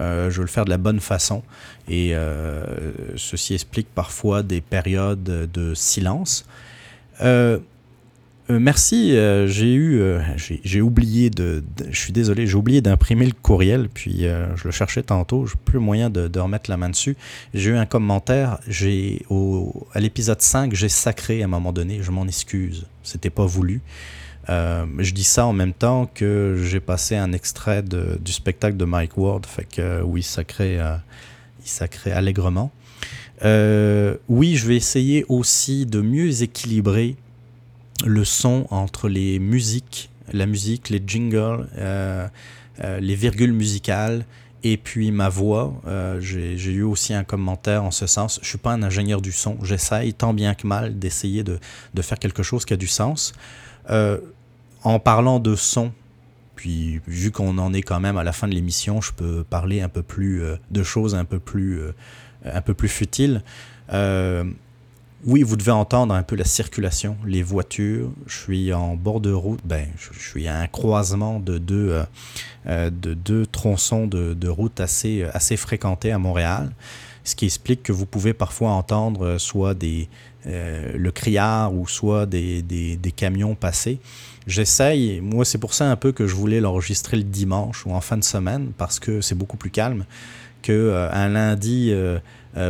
[0.00, 1.42] euh, je veux le faire de la bonne façon.
[1.88, 2.14] Et
[3.16, 6.46] ceci explique parfois des périodes de silence.
[8.48, 13.26] Euh, merci, euh, j'ai eu, euh, j'ai oublié de, je suis désolé, j'ai oublié d'imprimer
[13.26, 17.16] le courriel, puis je le cherchais tantôt, j'ai plus moyen de, remettre la main dessus.
[17.54, 19.22] J'ai eu un commentaire, j'ai
[19.94, 23.80] à l'épisode 5, j'ai sacré à un moment donné, je m'en excuse, c'était pas voulu.
[24.48, 29.18] je dis ça en même temps que j'ai passé un extrait du spectacle de Mike
[29.18, 30.78] Ward, fait que oui, sacré,
[31.64, 32.70] il sacré allègrement.
[33.42, 37.16] oui, je vais essayer aussi de mieux équilibrer
[38.06, 42.28] le son entre les musiques, la musique, les jingles, euh,
[42.82, 44.24] euh, les virgules musicales
[44.62, 45.74] et puis ma voix.
[45.86, 48.38] Euh, j'ai eu aussi un commentaire en ce sens.
[48.42, 49.58] Je suis pas un ingénieur du son.
[49.62, 51.58] J'essaye tant bien que mal d'essayer de,
[51.94, 53.32] de, faire quelque chose qui a du sens.
[54.82, 55.92] en parlant de son,
[56.54, 59.80] puis vu qu'on en est quand même à la fin de l'émission, je peux parler
[59.80, 61.80] un peu plus de choses un peu plus,
[62.44, 63.42] un peu plus futiles
[65.24, 68.10] oui, vous devez entendre un peu la circulation, les voitures.
[68.26, 72.02] Je suis en bord de route, ben, je, suis à un croisement de deux, euh,
[72.66, 76.70] euh, de deux tronçons de, de, route assez, assez fréquentés à Montréal,
[77.24, 80.08] ce qui explique que vous pouvez parfois entendre euh, soit des,
[80.44, 83.98] le criard ou soit des, des, camions passer.
[84.46, 88.00] J'essaye, moi c'est pour ça un peu que je voulais l'enregistrer le dimanche ou en
[88.00, 90.04] fin de semaine, parce que c'est beaucoup plus calme
[90.66, 92.18] qu'un un lundi euh,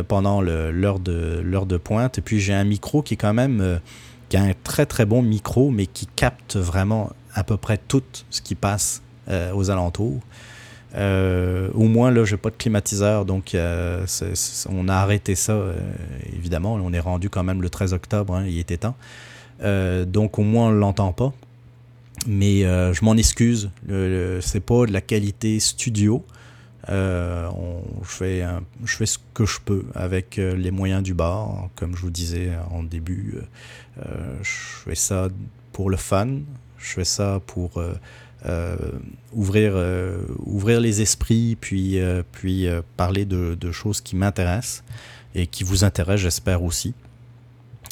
[0.07, 2.17] pendant l'heure de, de pointe.
[2.17, 3.77] Et puis j'ai un micro qui est quand même euh,
[4.29, 8.03] qui a un très très bon micro, mais qui capte vraiment à peu près tout
[8.29, 10.19] ce qui passe euh, aux alentours.
[10.93, 15.57] au moins, là, j'ai pas de climatiseur, donc on a arrêté ça,
[16.35, 16.73] évidemment.
[16.73, 18.95] On est rendu quand même le 13 octobre, hein, il était temps.
[19.61, 21.31] donc au moins, on l'entend pas.
[22.27, 23.69] Mais je m'en excuse,
[24.41, 26.25] c'est pas de la qualité studio.
[26.89, 27.49] Euh,
[28.01, 28.45] je, fais
[28.85, 31.69] je fais ce que je peux avec euh, les moyens du bar.
[31.75, 33.35] Comme je vous disais en début,
[33.99, 35.27] euh, je fais ça
[35.73, 36.39] pour le fun.
[36.77, 37.81] Je fais ça pour
[39.33, 39.73] ouvrir,
[40.45, 41.99] ouvrir les esprits, puis,
[42.31, 44.83] puis parler de, de, choses qui m'intéressent
[45.35, 46.93] et qui vous intéressent, j'espère aussi.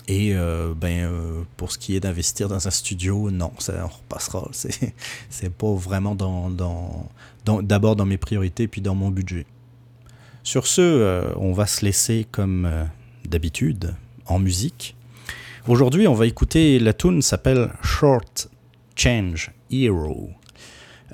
[0.08, 0.36] Et
[0.78, 1.10] ben,
[1.58, 4.48] pour ce qui est d'investir dans un studio, non, ça, on repassera.
[5.30, 7.10] C'est pas vraiment dans, dans,
[7.46, 9.46] d'abord dans mes priorités, puis dans mon budget.
[10.44, 12.84] Sur ce, euh, on va se laisser comme euh,
[13.28, 13.96] d'habitude
[14.28, 14.96] en musique.
[15.68, 18.50] Aujourd'hui, on va écouter la tune s'appelle Short
[18.96, 20.30] Change Hero